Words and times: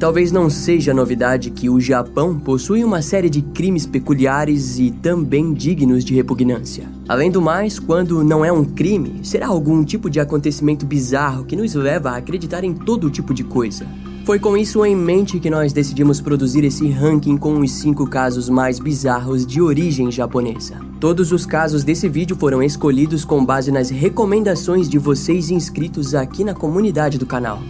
Talvez 0.00 0.32
não 0.32 0.48
seja 0.48 0.94
novidade 0.94 1.50
que 1.50 1.68
o 1.68 1.78
Japão 1.78 2.38
possui 2.38 2.82
uma 2.82 3.02
série 3.02 3.28
de 3.28 3.42
crimes 3.42 3.84
peculiares 3.84 4.78
e 4.78 4.90
também 4.90 5.52
dignos 5.52 6.06
de 6.06 6.14
repugnância. 6.14 6.88
Além 7.06 7.30
do 7.30 7.42
mais, 7.42 7.78
quando 7.78 8.24
não 8.24 8.42
é 8.42 8.50
um 8.50 8.64
crime, 8.64 9.20
será 9.22 9.48
algum 9.48 9.84
tipo 9.84 10.08
de 10.08 10.18
acontecimento 10.18 10.86
bizarro 10.86 11.44
que 11.44 11.54
nos 11.54 11.74
leva 11.74 12.12
a 12.12 12.16
acreditar 12.16 12.64
em 12.64 12.72
todo 12.72 13.10
tipo 13.10 13.34
de 13.34 13.44
coisa. 13.44 13.86
Foi 14.24 14.38
com 14.38 14.56
isso 14.56 14.82
em 14.86 14.96
mente 14.96 15.38
que 15.38 15.50
nós 15.50 15.70
decidimos 15.70 16.18
produzir 16.18 16.64
esse 16.64 16.88
ranking 16.88 17.36
com 17.36 17.60
os 17.60 17.70
5 17.70 18.06
casos 18.06 18.48
mais 18.48 18.78
bizarros 18.78 19.44
de 19.44 19.60
origem 19.60 20.10
japonesa. 20.10 20.78
Todos 20.98 21.30
os 21.30 21.44
casos 21.44 21.84
desse 21.84 22.08
vídeo 22.08 22.36
foram 22.36 22.62
escolhidos 22.62 23.22
com 23.22 23.44
base 23.44 23.70
nas 23.70 23.90
recomendações 23.90 24.88
de 24.88 24.96
vocês 24.96 25.50
inscritos 25.50 26.14
aqui 26.14 26.42
na 26.42 26.54
comunidade 26.54 27.18
do 27.18 27.26
canal. 27.26 27.60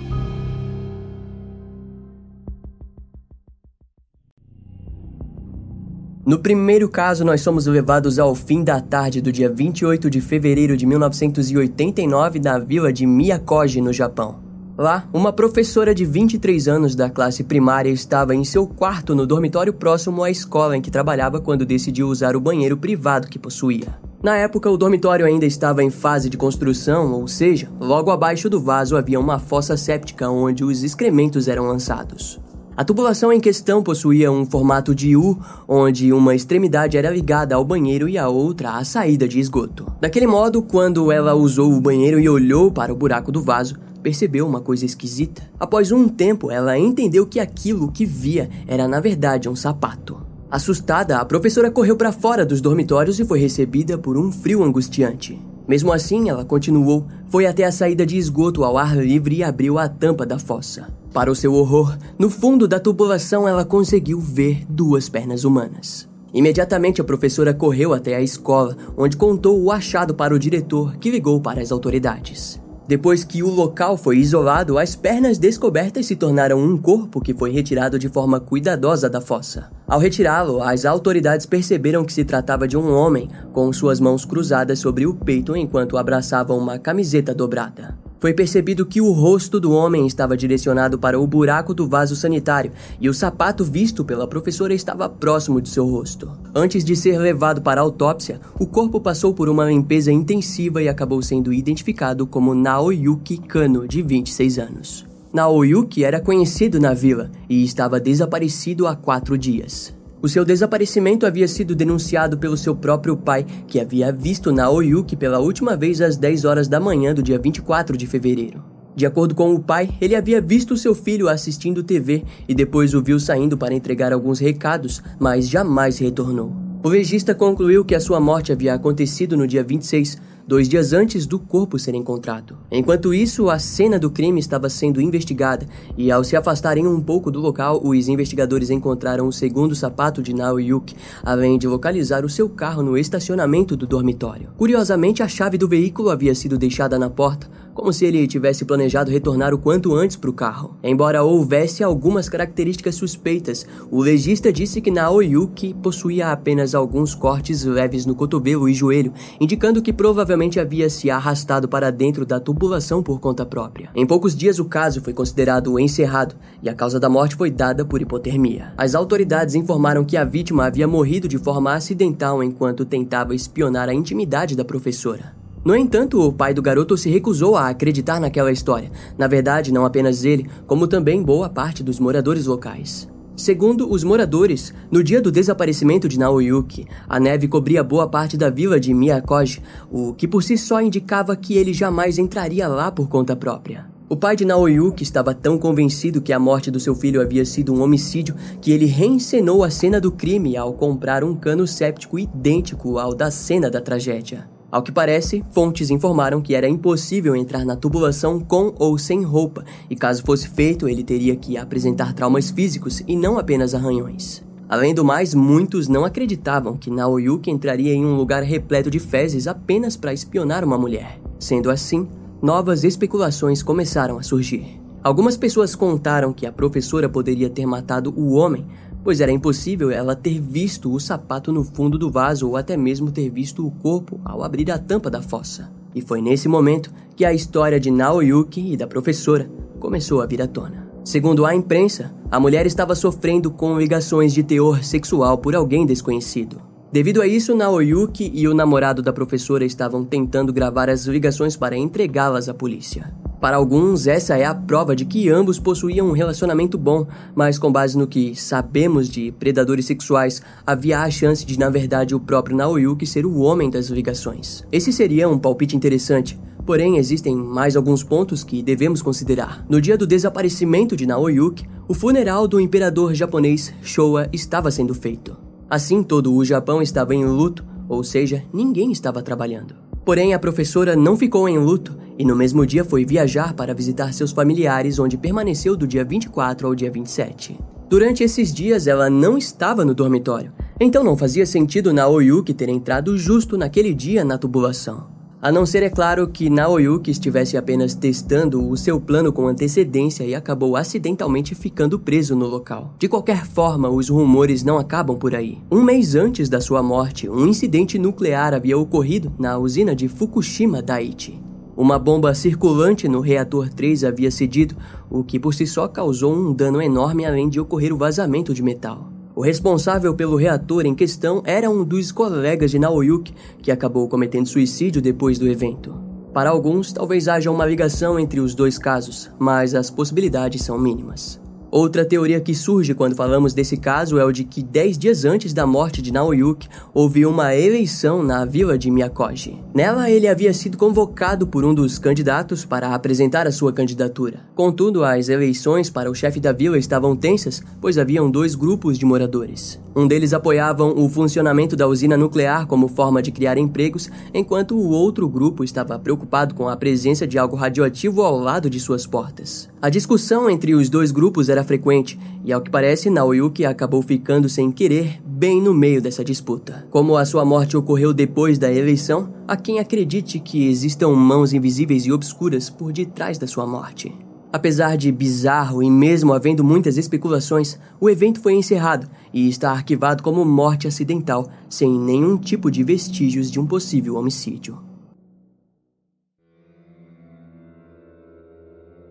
No 6.31 6.39
primeiro 6.39 6.89
caso, 6.89 7.25
nós 7.25 7.41
somos 7.41 7.67
levados 7.67 8.17
ao 8.17 8.37
fim 8.37 8.63
da 8.63 8.81
tarde 8.81 9.21
do 9.21 9.33
dia 9.33 9.51
28 9.51 10.09
de 10.09 10.21
fevereiro 10.21 10.77
de 10.77 10.87
1989 10.87 12.39
na 12.39 12.57
vila 12.57 12.93
de 12.93 13.05
Miyakoji, 13.05 13.81
no 13.81 13.93
Japão. 13.93 14.39
Lá, 14.79 15.09
uma 15.13 15.33
professora 15.33 15.93
de 15.93 16.05
23 16.05 16.69
anos 16.69 16.95
da 16.95 17.11
classe 17.11 17.43
primária 17.43 17.91
estava 17.91 18.33
em 18.33 18.45
seu 18.45 18.65
quarto 18.65 19.13
no 19.13 19.27
dormitório 19.27 19.73
próximo 19.73 20.23
à 20.23 20.31
escola 20.31 20.77
em 20.77 20.81
que 20.81 20.89
trabalhava 20.89 21.41
quando 21.41 21.67
decidiu 21.67 22.07
usar 22.07 22.37
o 22.37 22.41
banheiro 22.41 22.77
privado 22.77 23.27
que 23.27 23.37
possuía. 23.37 23.99
Na 24.23 24.37
época, 24.37 24.71
o 24.71 24.77
dormitório 24.77 25.27
ainda 25.27 25.47
estava 25.47 25.83
em 25.83 25.91
fase 25.91 26.31
de 26.31 26.37
construção, 26.37 27.13
ou 27.13 27.27
seja, 27.27 27.69
logo 27.81 28.09
abaixo 28.09 28.49
do 28.49 28.61
vaso 28.61 28.97
havia 28.97 29.19
uma 29.19 29.41
fossa 29.41 29.77
séptica 29.77 30.31
onde 30.31 30.63
os 30.63 30.85
excrementos 30.85 31.49
eram 31.49 31.67
lançados. 31.67 32.39
A 32.81 32.85
tubulação 32.85 33.31
em 33.31 33.39
questão 33.39 33.83
possuía 33.83 34.33
um 34.33 34.47
formato 34.47 34.95
de 34.95 35.15
U, 35.15 35.39
onde 35.69 36.15
uma 36.15 36.35
extremidade 36.35 36.97
era 36.97 37.11
ligada 37.11 37.55
ao 37.55 37.63
banheiro 37.63 38.09
e 38.09 38.17
a 38.17 38.27
outra 38.27 38.79
à 38.79 38.85
saída 38.85 39.29
de 39.29 39.39
esgoto. 39.39 39.93
Daquele 40.01 40.27
modo, 40.27 40.63
quando 40.63 41.13
ela 41.13 41.35
usou 41.35 41.75
o 41.75 41.81
banheiro 41.81 42.19
e 42.19 42.27
olhou 42.27 42.73
para 42.73 42.91
o 42.91 42.97
buraco 42.97 43.31
do 43.31 43.43
vaso, 43.43 43.77
percebeu 44.03 44.47
uma 44.47 44.63
coisa 44.63 44.87
esquisita. 44.87 45.43
Após 45.61 45.93
um 45.93 46.09
tempo, 46.09 46.51
ela 46.51 46.79
entendeu 46.79 47.27
que 47.27 47.39
aquilo 47.39 47.93
que 47.93 48.07
via 48.07 48.49
era 48.67 48.89
na 48.89 48.99
verdade 48.99 49.47
um 49.47 49.55
sapato. 49.55 50.17
Assustada, 50.51 51.19
a 51.19 51.25
professora 51.27 51.71
correu 51.71 51.99
para 51.99 52.13
fora 52.13 52.47
dos 52.47 52.63
dormitórios 52.63 53.21
e 53.21 53.27
foi 53.27 53.41
recebida 53.41 53.99
por 53.99 54.17
um 54.17 54.33
frio 54.33 54.65
angustiante. 54.65 55.39
Mesmo 55.71 55.93
assim, 55.93 56.29
ela 56.29 56.45
continuou, 56.45 57.07
foi 57.29 57.47
até 57.47 57.63
a 57.63 57.71
saída 57.71 58.05
de 58.05 58.19
esgoto 58.19 58.65
ao 58.65 58.77
ar 58.77 58.97
livre 58.97 59.37
e 59.37 59.45
abriu 59.45 59.79
a 59.79 59.89
tampa 59.89 60.27
da 60.27 60.37
fossa. 60.37 60.89
Para 61.13 61.31
o 61.31 61.35
seu 61.37 61.55
horror, 61.55 61.97
no 62.19 62.29
fundo 62.29 62.67
da 62.67 62.81
tubulação 62.81 63.47
ela 63.47 63.65
conseguiu 63.65 64.19
ver 64.19 64.65
duas 64.69 65.09
pernas 65.09 65.45
humanas. 65.45 66.09
Imediatamente 66.35 67.01
a 67.01 67.05
professora 67.05 67.55
correu 67.55 67.95
até 67.95 68.17
a 68.17 68.21
escola, 68.21 68.77
onde 68.97 69.17
contou 69.17 69.63
o 69.63 69.71
achado 69.71 70.13
para 70.13 70.35
o 70.35 70.41
diretor, 70.41 70.97
que 70.97 71.09
ligou 71.09 71.41
para 71.41 71.63
as 71.63 71.71
autoridades. 71.71 72.61
Depois 72.91 73.23
que 73.23 73.41
o 73.41 73.49
local 73.49 73.97
foi 73.97 74.19
isolado, 74.19 74.77
as 74.77 74.97
pernas 74.97 75.39
descobertas 75.39 76.07
se 76.07 76.17
tornaram 76.17 76.59
um 76.59 76.77
corpo 76.77 77.21
que 77.21 77.33
foi 77.33 77.53
retirado 77.53 78.01
de 78.01 78.09
forma 78.09 78.41
cuidadosa 78.41 79.09
da 79.09 79.21
fossa. 79.21 79.71
Ao 79.87 80.01
retirá-lo, 80.01 80.61
as 80.61 80.85
autoridades 80.85 81.47
perceberam 81.47 82.05
que 82.05 82.13
se 82.13 82.25
tratava 82.25 82.67
de 82.67 82.77
um 82.77 82.93
homem 82.93 83.29
com 83.53 83.73
suas 83.73 84.01
mãos 84.01 84.25
cruzadas 84.25 84.81
sobre 84.81 85.07
o 85.07 85.15
peito 85.15 85.55
enquanto 85.55 85.97
abraçava 85.97 86.53
uma 86.53 86.81
camiseta 86.81 87.33
dobrada. 87.33 87.97
Foi 88.21 88.35
percebido 88.35 88.85
que 88.85 89.01
o 89.01 89.11
rosto 89.13 89.59
do 89.59 89.73
homem 89.73 90.07
estava 90.07 90.37
direcionado 90.37 90.99
para 90.99 91.19
o 91.19 91.27
buraco 91.27 91.73
do 91.73 91.89
vaso 91.89 92.15
sanitário 92.15 92.71
e 93.01 93.09
o 93.09 93.15
sapato 93.15 93.65
visto 93.65 94.05
pela 94.05 94.29
professora 94.29 94.75
estava 94.75 95.09
próximo 95.09 95.59
de 95.59 95.71
seu 95.71 95.87
rosto. 95.87 96.31
Antes 96.55 96.85
de 96.85 96.95
ser 96.95 97.19
levado 97.19 97.63
para 97.63 97.81
a 97.81 97.85
autópsia, 97.85 98.39
o 98.59 98.67
corpo 98.67 99.01
passou 99.01 99.33
por 99.33 99.49
uma 99.49 99.65
limpeza 99.65 100.13
intensiva 100.13 100.83
e 100.83 100.89
acabou 100.89 101.23
sendo 101.23 101.51
identificado 101.51 102.27
como 102.27 102.55
Naoyuki 102.55 103.39
Kano, 103.39 103.89
de 103.89 104.03
26 104.03 104.59
anos. 104.59 105.07
Naoyuki 105.33 106.05
era 106.05 106.21
conhecido 106.21 106.79
na 106.79 106.93
vila 106.93 107.31
e 107.49 107.65
estava 107.65 107.99
desaparecido 107.99 108.87
há 108.87 108.95
quatro 108.95 109.39
dias. 109.39 109.95
O 110.23 110.29
seu 110.29 110.45
desaparecimento 110.45 111.25
havia 111.25 111.49
sido 111.49 111.75
denunciado 111.75 112.37
pelo 112.37 112.55
seu 112.55 112.77
próprio 112.77 113.17
pai, 113.17 113.47
que 113.67 113.81
havia 113.81 114.13
visto 114.13 114.53
Naoyuki 114.53 115.17
pela 115.17 115.39
última 115.39 115.75
vez 115.75 116.03
às 116.03 116.19
10 116.19 116.45
horas 116.45 116.69
da 116.69 116.79
manhã 116.79 117.15
do 117.15 117.23
dia 117.23 117.39
24 117.39 117.97
de 117.97 118.07
fevereiro. 118.07 118.63
De 118.95 119.07
acordo 119.07 119.35
com 119.35 119.55
o 119.55 119.61
pai, 119.61 119.89
ele 119.99 120.15
havia 120.15 120.39
visto 120.39 120.77
seu 120.77 120.95
filho 120.95 121.27
assistindo 121.27 121.83
TV 121.83 122.23
e 122.47 122.55
depois 122.55 122.93
o 122.93 123.03
viu 123.03 123.19
saindo 123.19 123.57
para 123.57 123.73
entregar 123.73 124.13
alguns 124.13 124.39
recados, 124.39 125.03
mas 125.19 125.49
jamais 125.49 125.97
retornou. 125.99 126.53
O 126.83 126.89
legista 126.89 127.35
concluiu 127.35 127.83
que 127.83 127.95
a 127.95 128.01
sua 128.01 128.21
morte 128.21 128.53
havia 128.53 128.75
acontecido 128.75 129.39
no 129.39 129.47
dia 129.47 129.63
26, 129.63 130.21
dois 130.51 130.69
dias 130.69 130.93
antes 130.93 131.27
do 131.27 131.39
corpo 131.39 131.79
ser 131.79 131.95
encontrado. 131.95 132.59
Enquanto 132.73 133.15
isso, 133.15 133.49
a 133.49 133.61
cena 133.61 134.01
do 134.01 134.11
crime 134.11 134.41
estava 134.41 134.69
sendo 134.69 135.01
investigada 135.01 135.65
e, 135.97 136.11
ao 136.11 136.25
se 136.25 136.35
afastarem 136.35 136.89
um 136.89 137.01
pouco 137.01 137.31
do 137.31 137.39
local, 137.39 137.81
os 137.85 138.09
investigadores 138.09 138.69
encontraram 138.69 139.29
o 139.29 139.33
segundo 139.33 139.77
sapato 139.77 140.21
de 140.21 140.35
Naoyuki, 140.35 140.97
além 141.23 141.57
de 141.57 141.69
localizar 141.69 142.25
o 142.25 142.29
seu 142.29 142.49
carro 142.49 142.83
no 142.83 142.99
estacionamento 142.99 143.77
do 143.77 143.87
dormitório. 143.87 144.49
Curiosamente, 144.57 145.23
a 145.23 145.29
chave 145.29 145.57
do 145.57 145.69
veículo 145.69 146.11
havia 146.11 146.35
sido 146.35 146.59
deixada 146.59 146.99
na 146.99 147.09
porta, 147.09 147.49
como 147.73 147.93
se 147.93 148.05
ele 148.05 148.27
tivesse 148.27 148.65
planejado 148.65 149.11
retornar 149.11 149.55
o 149.55 149.59
quanto 149.59 149.95
antes 149.95 150.17
para 150.17 150.31
o 150.31 150.35
carro. 150.35 150.77
Embora 150.83 151.23
houvesse 151.23 151.83
algumas 151.85 152.29
características 152.29 152.97
suspeitas, 152.97 153.65
o 153.91 154.03
legista 154.03 154.53
disse 154.53 154.81
que 154.81 154.91
Naoyuki 154.91 155.75
possuía 155.75 156.33
apenas 156.33 156.75
alguns 156.75 157.15
cortes 157.15 157.65
leves 157.65 158.05
no 158.05 158.15
cotovelo 158.15 158.69
e 158.69 158.75
joelho, 158.75 159.13
indicando 159.41 159.81
que 159.81 159.93
provavelmente 159.93 160.40
havia 160.59 160.89
se 160.89 161.11
arrastado 161.11 161.69
para 161.69 161.91
dentro 161.91 162.25
da 162.25 162.41
tubulação 162.41 163.03
por 163.03 163.21
conta 163.21 163.45
própria. 163.45 163.91
Em 163.95 164.07
poucos 164.07 164.35
dias, 164.35 164.59
o 164.59 164.65
caso 164.65 165.03
foi 165.03 165.13
considerado 165.13 165.79
encerrado 165.79 166.37
e 166.63 166.69
a 166.69 166.75
causa 166.75 166.99
da 166.99 167.09
morte 167.09 167.37
foi 167.37 167.51
dada 167.51 167.85
por 167.85 168.01
hipotermia. 168.01 168.73
As 168.79 168.95
autoridades 168.95 169.55
informaram 169.55 170.05
que 170.05 170.17
a 170.17 170.25
vítima 170.25 170.65
havia 170.65 170.89
morrido 170.89 171.29
de 171.29 171.37
forma 171.37 171.75
acidental 171.75 172.43
enquanto 172.43 172.85
tentava 172.85 173.35
espionar 173.35 173.89
a 173.89 173.95
intimidade 173.95 174.57
da 174.57 174.65
professora. 174.65 175.35
No 175.63 175.77
entanto, 175.77 176.19
o 176.19 176.33
pai 176.33 176.55
do 176.55 176.63
garoto 176.63 176.97
se 176.97 177.11
recusou 177.11 177.55
a 177.55 177.69
acreditar 177.69 178.19
naquela 178.19 178.51
história. 178.51 178.91
Na 179.19 179.27
verdade, 179.27 179.71
não 179.71 179.85
apenas 179.85 180.25
ele, 180.25 180.49
como 180.67 180.87
também 180.87 181.23
boa 181.23 181.51
parte 181.51 181.83
dos 181.83 182.01
moradores 182.01 182.47
locais. 182.47 183.07
Segundo 183.41 183.91
os 183.91 184.05
moradores, 184.05 184.75
no 184.91 185.03
dia 185.03 185.19
do 185.19 185.33
desaparecimento 185.33 186.07
de 186.07 186.19
Naoyuki, 186.19 186.87
a 187.09 187.19
neve 187.19 187.49
cobria 187.49 187.83
boa 187.83 188.07
parte 188.07 188.37
da 188.37 188.51
vila 188.51 188.79
de 188.79 188.93
Miyakoji, 188.93 189.63
o 189.91 190.13
que 190.13 190.29
por 190.29 190.43
si 190.43 190.59
só 190.59 190.79
indicava 190.83 191.35
que 191.35 191.55
ele 191.55 191.73
jamais 191.73 192.19
entraria 192.19 192.69
lá 192.69 192.93
por 192.93 193.09
conta 193.09 193.35
própria. 193.35 193.87
O 194.11 194.15
pai 194.15 194.37
de 194.37 194.45
Naoyuki 194.45 195.03
estava 195.03 195.33
tão 195.33 195.57
convencido 195.57 196.21
que 196.21 196.35
a 196.35 196.39
morte 196.39 196.71
do 196.71 196.79
seu 196.79 196.95
filho 196.95 197.19
havia 197.19 197.47
sido 197.47 197.73
um 197.73 197.81
homicídio 197.81 198.35
que 198.61 198.73
ele 198.73 198.85
reencenou 198.85 199.65
a 199.65 199.71
cena 199.71 199.99
do 199.99 200.13
crime 200.13 200.55
ao 200.55 200.75
comprar 200.75 201.25
um 201.25 201.35
cano 201.35 201.67
séptico 201.67 202.19
idêntico 202.19 202.99
ao 202.99 203.15
da 203.15 203.31
cena 203.31 203.71
da 203.71 203.81
tragédia. 203.81 204.60
Ao 204.71 204.83
que 204.83 204.93
parece, 204.93 205.45
fontes 205.51 205.91
informaram 205.91 206.41
que 206.41 206.55
era 206.55 206.69
impossível 206.69 207.35
entrar 207.35 207.65
na 207.65 207.75
tubulação 207.75 208.39
com 208.39 208.73
ou 208.79 208.97
sem 208.97 209.25
roupa, 209.25 209.65
e 209.89 209.97
caso 209.97 210.23
fosse 210.23 210.49
feito, 210.49 210.89
ele 210.89 211.03
teria 211.03 211.35
que 211.35 211.57
apresentar 211.57 212.13
traumas 212.13 212.51
físicos 212.51 213.03
e 213.09 213.17
não 213.17 213.37
apenas 213.37 213.75
arranhões. 213.75 214.45
Além 214.69 214.95
do 214.95 215.05
mais, 215.05 215.35
muitos 215.35 215.89
não 215.89 216.05
acreditavam 216.05 216.77
que 216.77 216.93
Naoyuki 216.93 217.51
entraria 217.51 217.93
em 217.93 218.07
um 218.07 218.15
lugar 218.15 218.45
repleto 218.45 218.89
de 218.89 219.01
fezes 219.01 219.49
apenas 219.49 219.97
para 219.97 220.13
espionar 220.13 220.65
uma 220.65 220.79
mulher. 220.79 221.21
Sendo 221.41 221.69
assim, 221.69 222.07
novas 222.41 222.85
especulações 222.85 223.65
começaram 223.65 224.17
a 224.17 224.23
surgir. 224.23 224.81
Algumas 225.03 225.37
pessoas 225.37 225.75
contaram 225.75 226.33
que 226.33 226.47
a 226.47 226.53
professora 226.53 227.09
poderia 227.09 227.51
ter 227.51 227.67
matado 227.67 228.15
o 228.17 228.35
homem 228.35 228.65
pois 229.03 229.21
era 229.21 229.33
impossível 229.33 229.91
ela 229.91 230.15
ter 230.15 230.41
visto 230.41 230.93
o 230.93 231.01
sapato 231.01 231.53
no 231.53 231.65
fundo 231.65 231.99
do 231.99 232.11
vaso 232.11 232.49
ou 232.49 232.57
até 232.57 232.77
mesmo 232.77 233.11
ter 233.11 233.31
visto 233.31 233.67
o 233.67 233.71
corpo 233.71 234.21
ao 234.25 234.43
abrir 234.43 234.71
a 234.71 234.79
tampa 234.79 235.11
da 235.11 235.23
fossa. 235.23 235.71
E 235.95 236.01
foi 236.01 236.21
nesse 236.21 236.49
momento 236.49 236.93
que 237.17 237.25
a 237.25 237.33
história 237.33 237.81
de 237.81 237.91
Naoyuki 237.91 238.73
e 238.73 238.77
da 238.77 238.87
professora 238.87 239.51
começou 239.79 240.21
a 240.21 240.27
vir 240.27 240.41
à 240.41 240.47
tona. 240.47 240.89
Segundo 241.05 241.47
a 241.47 241.55
imprensa, 241.55 242.13
a 242.31 242.39
mulher 242.39 242.67
estava 242.67 242.95
sofrendo 242.95 243.51
com 243.51 243.79
ligações 243.79 244.33
de 244.33 244.43
teor 244.43 244.85
sexual 244.85 245.39
por 245.39 245.57
alguém 245.57 245.87
desconhecido. 245.87 246.61
Devido 246.93 247.23
a 247.23 247.27
isso, 247.27 247.55
Naoyuki 247.55 248.31
e 248.35 248.47
o 248.47 248.55
namorado 248.55 249.01
da 249.01 249.13
professora 249.13 249.65
estavam 249.65 250.05
tentando 250.05 250.53
gravar 250.53 250.91
as 250.91 251.07
ligações 251.07 251.57
para 251.57 251.77
entregá-las 251.77 252.49
à 252.49 252.55
polícia. 252.55 253.13
Para 253.41 253.57
alguns, 253.57 254.07
essa 254.07 254.37
é 254.37 254.45
a 254.45 254.55
prova 254.55 254.95
de 254.95 255.07
que 255.07 255.31
ambos 255.31 255.59
possuíam 255.59 256.09
um 256.09 256.13
relacionamento 256.13 256.77
bom, 256.77 257.07
mas 257.35 257.59
com 257.59 257.73
base 257.73 257.97
no 257.97 258.07
que 258.07 258.37
sabemos 258.37 259.09
de 259.09 259.33
predadores 259.33 259.87
sexuais, 259.87 260.43
havia 260.67 261.01
a 261.01 261.11
chance 261.11 261.45
de, 261.47 261.59
na 261.59 261.71
verdade, 261.71 262.15
o 262.15 262.21
próprio 262.21 262.55
Naoyuki 262.55 263.07
ser 263.07 263.25
o 263.25 263.39
homem 263.39 263.71
das 263.71 263.87
ligações. 263.89 264.63
Esse 264.71 264.93
seria 264.93 265.29
um 265.29 265.39
palpite 265.39 265.75
interessante, 265.75 266.39
Porém, 266.67 266.99
existem 266.99 267.35
mais 267.35 267.75
alguns 267.75 268.05
pontos 268.05 268.45
que 268.45 268.63
devemos 268.63 269.03
considerar. 269.03 269.65
No 269.69 269.81
dia 269.81 269.97
do 269.97 270.07
desaparecimento 270.07 270.95
de 270.95 271.05
Naoyuki, 271.05 271.67
o 271.89 271.95
funeral 271.95 272.47
do 272.47 272.61
imperador 272.61 273.13
japonês 273.13 273.75
Showa 273.83 274.29
estava 274.33 274.71
sendo 274.71 274.95
feito. 274.95 275.37
Assim, 275.69 276.03
todo 276.03 276.33
o 276.33 276.45
Japão 276.45 276.81
estava 276.81 277.13
em 277.13 277.25
luto, 277.25 277.65
ou 277.89 278.05
seja, 278.05 278.45
ninguém 278.53 278.93
estava 278.93 279.21
trabalhando. 279.21 279.75
Porém, 280.05 280.33
a 280.33 280.39
professora 280.39 280.95
não 280.95 281.17
ficou 281.17 281.49
em 281.49 281.59
luto 281.59 281.97
e 282.21 282.25
no 282.25 282.37
mesmo 282.37 282.67
dia 282.67 282.85
foi 282.85 283.03
viajar 283.03 283.55
para 283.55 283.73
visitar 283.73 284.13
seus 284.13 284.31
familiares, 284.31 284.99
onde 284.99 285.17
permaneceu 285.17 285.75
do 285.75 285.87
dia 285.87 286.05
24 286.05 286.67
ao 286.67 286.75
dia 286.75 286.91
27. 286.91 287.59
Durante 287.89 288.23
esses 288.23 288.53
dias, 288.53 288.87
ela 288.87 289.09
não 289.09 289.39
estava 289.39 289.87
no 289.87 289.95
dormitório, 289.95 290.53
então 290.79 291.03
não 291.03 291.17
fazia 291.17 291.47
sentido 291.47 291.95
Naoyuki 291.95 292.53
ter 292.53 292.69
entrado 292.69 293.17
justo 293.17 293.57
naquele 293.57 293.95
dia 293.95 294.23
na 294.23 294.37
tubulação. 294.37 295.07
A 295.41 295.51
não 295.51 295.65
ser, 295.65 295.83
é 295.83 295.89
claro, 295.89 296.29
que 296.29 296.51
Naoyuki 296.51 297.11
estivesse 297.11 297.57
apenas 297.57 297.95
testando 297.95 298.69
o 298.69 298.77
seu 298.77 299.01
plano 299.01 299.33
com 299.33 299.49
antecedência 299.49 300.23
e 300.23 300.35
acabou 300.35 300.77
acidentalmente 300.77 301.55
ficando 301.55 301.99
preso 301.99 302.37
no 302.37 302.47
local. 302.47 302.95
De 302.99 303.09
qualquer 303.09 303.47
forma, 303.47 303.89
os 303.89 304.11
rumores 304.11 304.63
não 304.63 304.77
acabam 304.77 305.17
por 305.17 305.35
aí. 305.35 305.57
Um 305.73 305.83
mês 305.83 306.15
antes 306.15 306.51
da 306.51 306.61
sua 306.61 306.83
morte, 306.83 307.31
um 307.31 307.47
incidente 307.47 307.99
nuclear 307.99 308.53
havia 308.53 308.77
ocorrido 308.77 309.33
na 309.39 309.57
usina 309.57 309.97
de 309.97 310.07
Fukushima 310.07 310.83
Daiichi. 310.83 311.49
Uma 311.81 311.99
bomba 311.99 312.35
circulante 312.35 313.09
no 313.09 313.21
reator 313.21 313.71
3 313.71 314.05
havia 314.05 314.31
cedido, 314.31 314.77
o 315.09 315.25
que 315.25 315.41
por 315.41 315.55
si 315.55 315.67
só 315.67 315.89
causou 315.89 316.31
um 316.31 316.53
dano 316.53 316.83
enorme 316.83 317.25
além 317.25 317.49
de 317.49 317.59
ocorrer 317.59 317.91
o 317.91 317.97
vazamento 317.97 318.53
de 318.53 318.63
metal. 318.63 319.11
O 319.35 319.41
responsável 319.41 320.15
pelo 320.15 320.37
reator 320.37 320.85
em 320.85 320.95
questão 320.95 321.41
era 321.43 321.71
um 321.71 321.83
dos 321.83 322.13
colegas 322.13 322.71
de 322.71 322.79
Naoyuki, 322.79 323.33
que 323.63 323.73
acabou 323.73 324.07
cometendo 324.11 324.47
suicídio 324.47 325.01
depois 325.01 325.39
do 325.39 325.49
evento. 325.49 325.95
Para 326.35 326.51
alguns, 326.51 326.93
talvez 326.93 327.29
haja 327.29 327.51
uma 327.51 327.65
ligação 327.65 328.21
entre 328.21 328.41
os 328.41 328.55
dois 328.55 328.77
casos, 328.77 329.31
mas 329.39 329.75
as 329.75 329.89
possibilidades 329.89 330.61
são 330.61 330.79
mínimas. 330.79 331.40
Outra 331.71 332.05
teoria 332.05 332.41
que 332.41 332.53
surge 332.53 332.95
quando 332.95 333.15
falamos 333.15 333.55
desse 333.55 333.77
caso 333.77 334.19
é 334.19 334.25
o 334.25 334.33
de 334.33 334.43
que 334.43 334.61
10 334.61 334.99
dias 334.99 335.25
antes 335.25 335.53
da 335.53 335.65
morte 335.65 336.03
de 336.03 336.13
Naoyuki, 336.13 336.69
houve 336.93 337.25
uma 337.25 337.55
eleição 337.55 338.25
na 338.25 338.45
vila 338.45 338.77
de 338.77 338.91
Miyakoji. 338.91 339.57
Nela, 339.73 340.11
ele 340.11 340.27
havia 340.27 340.53
sido 340.53 340.77
convocado 340.77 341.47
por 341.47 341.65
um 341.65 341.73
dos 341.73 341.97
candidatos 341.97 342.65
para 342.65 342.93
apresentar 342.93 343.47
a 343.47 343.53
sua 343.53 343.73
candidatura. 343.73 344.41
Contudo, 344.55 345.05
as 345.05 345.29
eleições 345.29 345.89
para 345.89 346.11
o 346.11 346.15
chefe 346.15 346.41
da 346.41 346.53
vila 346.53 346.77
estavam 346.77 347.15
tensas, 347.15 347.63
pois 347.81 347.99
haviam 347.99 348.29
dois 348.29 348.57
grupos 348.57 348.99
de 348.99 349.05
moradores. 349.05 349.79
Um 349.95 350.07
deles 350.07 350.33
apoiavam 350.33 350.95
o 350.97 351.09
funcionamento 351.09 351.75
da 351.75 351.87
usina 351.87 352.17
nuclear 352.17 352.67
como 352.67 352.87
forma 352.87 353.21
de 353.21 353.33
criar 353.33 353.59
empregos, 353.59 354.09
enquanto 354.33 354.77
o 354.77 354.91
outro 354.91 355.29
grupo 355.29 355.65
estava 355.65 355.99
preocupado 355.99 356.55
com 356.55 356.69
a 356.69 356.77
presença 356.77 357.27
de 357.27 357.39
algo 357.39 357.57
radioativo 357.57 358.23
ao 358.23 358.39
lado 358.39 358.71
de 358.71 358.79
suas 358.79 359.07
portas. 359.07 359.69
A 359.83 359.91
discussão 359.91 360.49
entre 360.49 360.75
os 360.75 360.89
dois 360.89 361.11
grupos 361.11 361.49
era 361.49 361.65
frequente, 361.65 362.19
e 362.45 362.53
ao 362.53 362.61
que 362.61 362.71
parece, 362.71 363.11
Naoyuki 363.11 363.65
acabou 363.65 364.01
ficando 364.03 364.49
sem 364.49 364.71
querer 364.71 365.21
bem 365.25 365.61
no 365.61 365.75
meio 365.75 366.01
dessa 366.01 366.23
disputa. 366.23 366.87
Como 366.91 367.17
a 367.17 367.25
sua 367.25 367.45
morte 367.45 367.77
ocorreu 367.77 368.13
depois 368.13 368.59
da 368.59 368.71
eleição, 368.71 369.33
há 369.49 369.57
quem 369.57 369.81
acredite 369.81 370.39
que 370.39 370.69
existam 370.69 371.09
mãos 371.11 371.53
invisíveis 371.53 372.05
e 372.05 372.13
obscuras 372.13 372.71
por 372.71 372.93
detrás 372.93 373.39
da 373.39 373.47
sua 373.47 373.67
morte. 373.67 374.15
Apesar 374.53 374.97
de 374.97 375.13
bizarro 375.13 375.81
e 375.81 375.89
mesmo 375.89 376.33
havendo 376.33 376.65
muitas 376.65 376.97
especulações, 376.97 377.79
o 378.01 378.11
evento 378.11 378.41
foi 378.41 378.55
encerrado 378.55 379.09
e 379.33 379.49
está 379.49 379.71
arquivado 379.71 380.25
como 380.25 380.45
morte 380.45 380.89
acidental, 380.89 381.49
sem 381.69 381.89
nenhum 381.89 382.37
tipo 382.37 382.69
de 382.69 382.83
vestígios 382.83 383.49
de 383.49 383.61
um 383.61 383.67
possível 383.67 384.17
homicídio. 384.17 384.77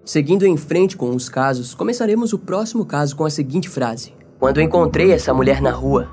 Seguindo 0.04 0.46
em 0.46 0.58
frente 0.58 0.98
com 0.98 1.16
os 1.16 1.30
casos, 1.30 1.74
começaremos 1.74 2.34
o 2.34 2.40
próximo 2.40 2.84
caso 2.84 3.16
com 3.16 3.24
a 3.24 3.30
seguinte 3.30 3.70
frase: 3.70 4.12
Quando 4.40 4.60
encontrei 4.60 5.12
essa 5.12 5.34
mulher 5.34 5.62
na 5.62 5.72
rua, 5.72 6.10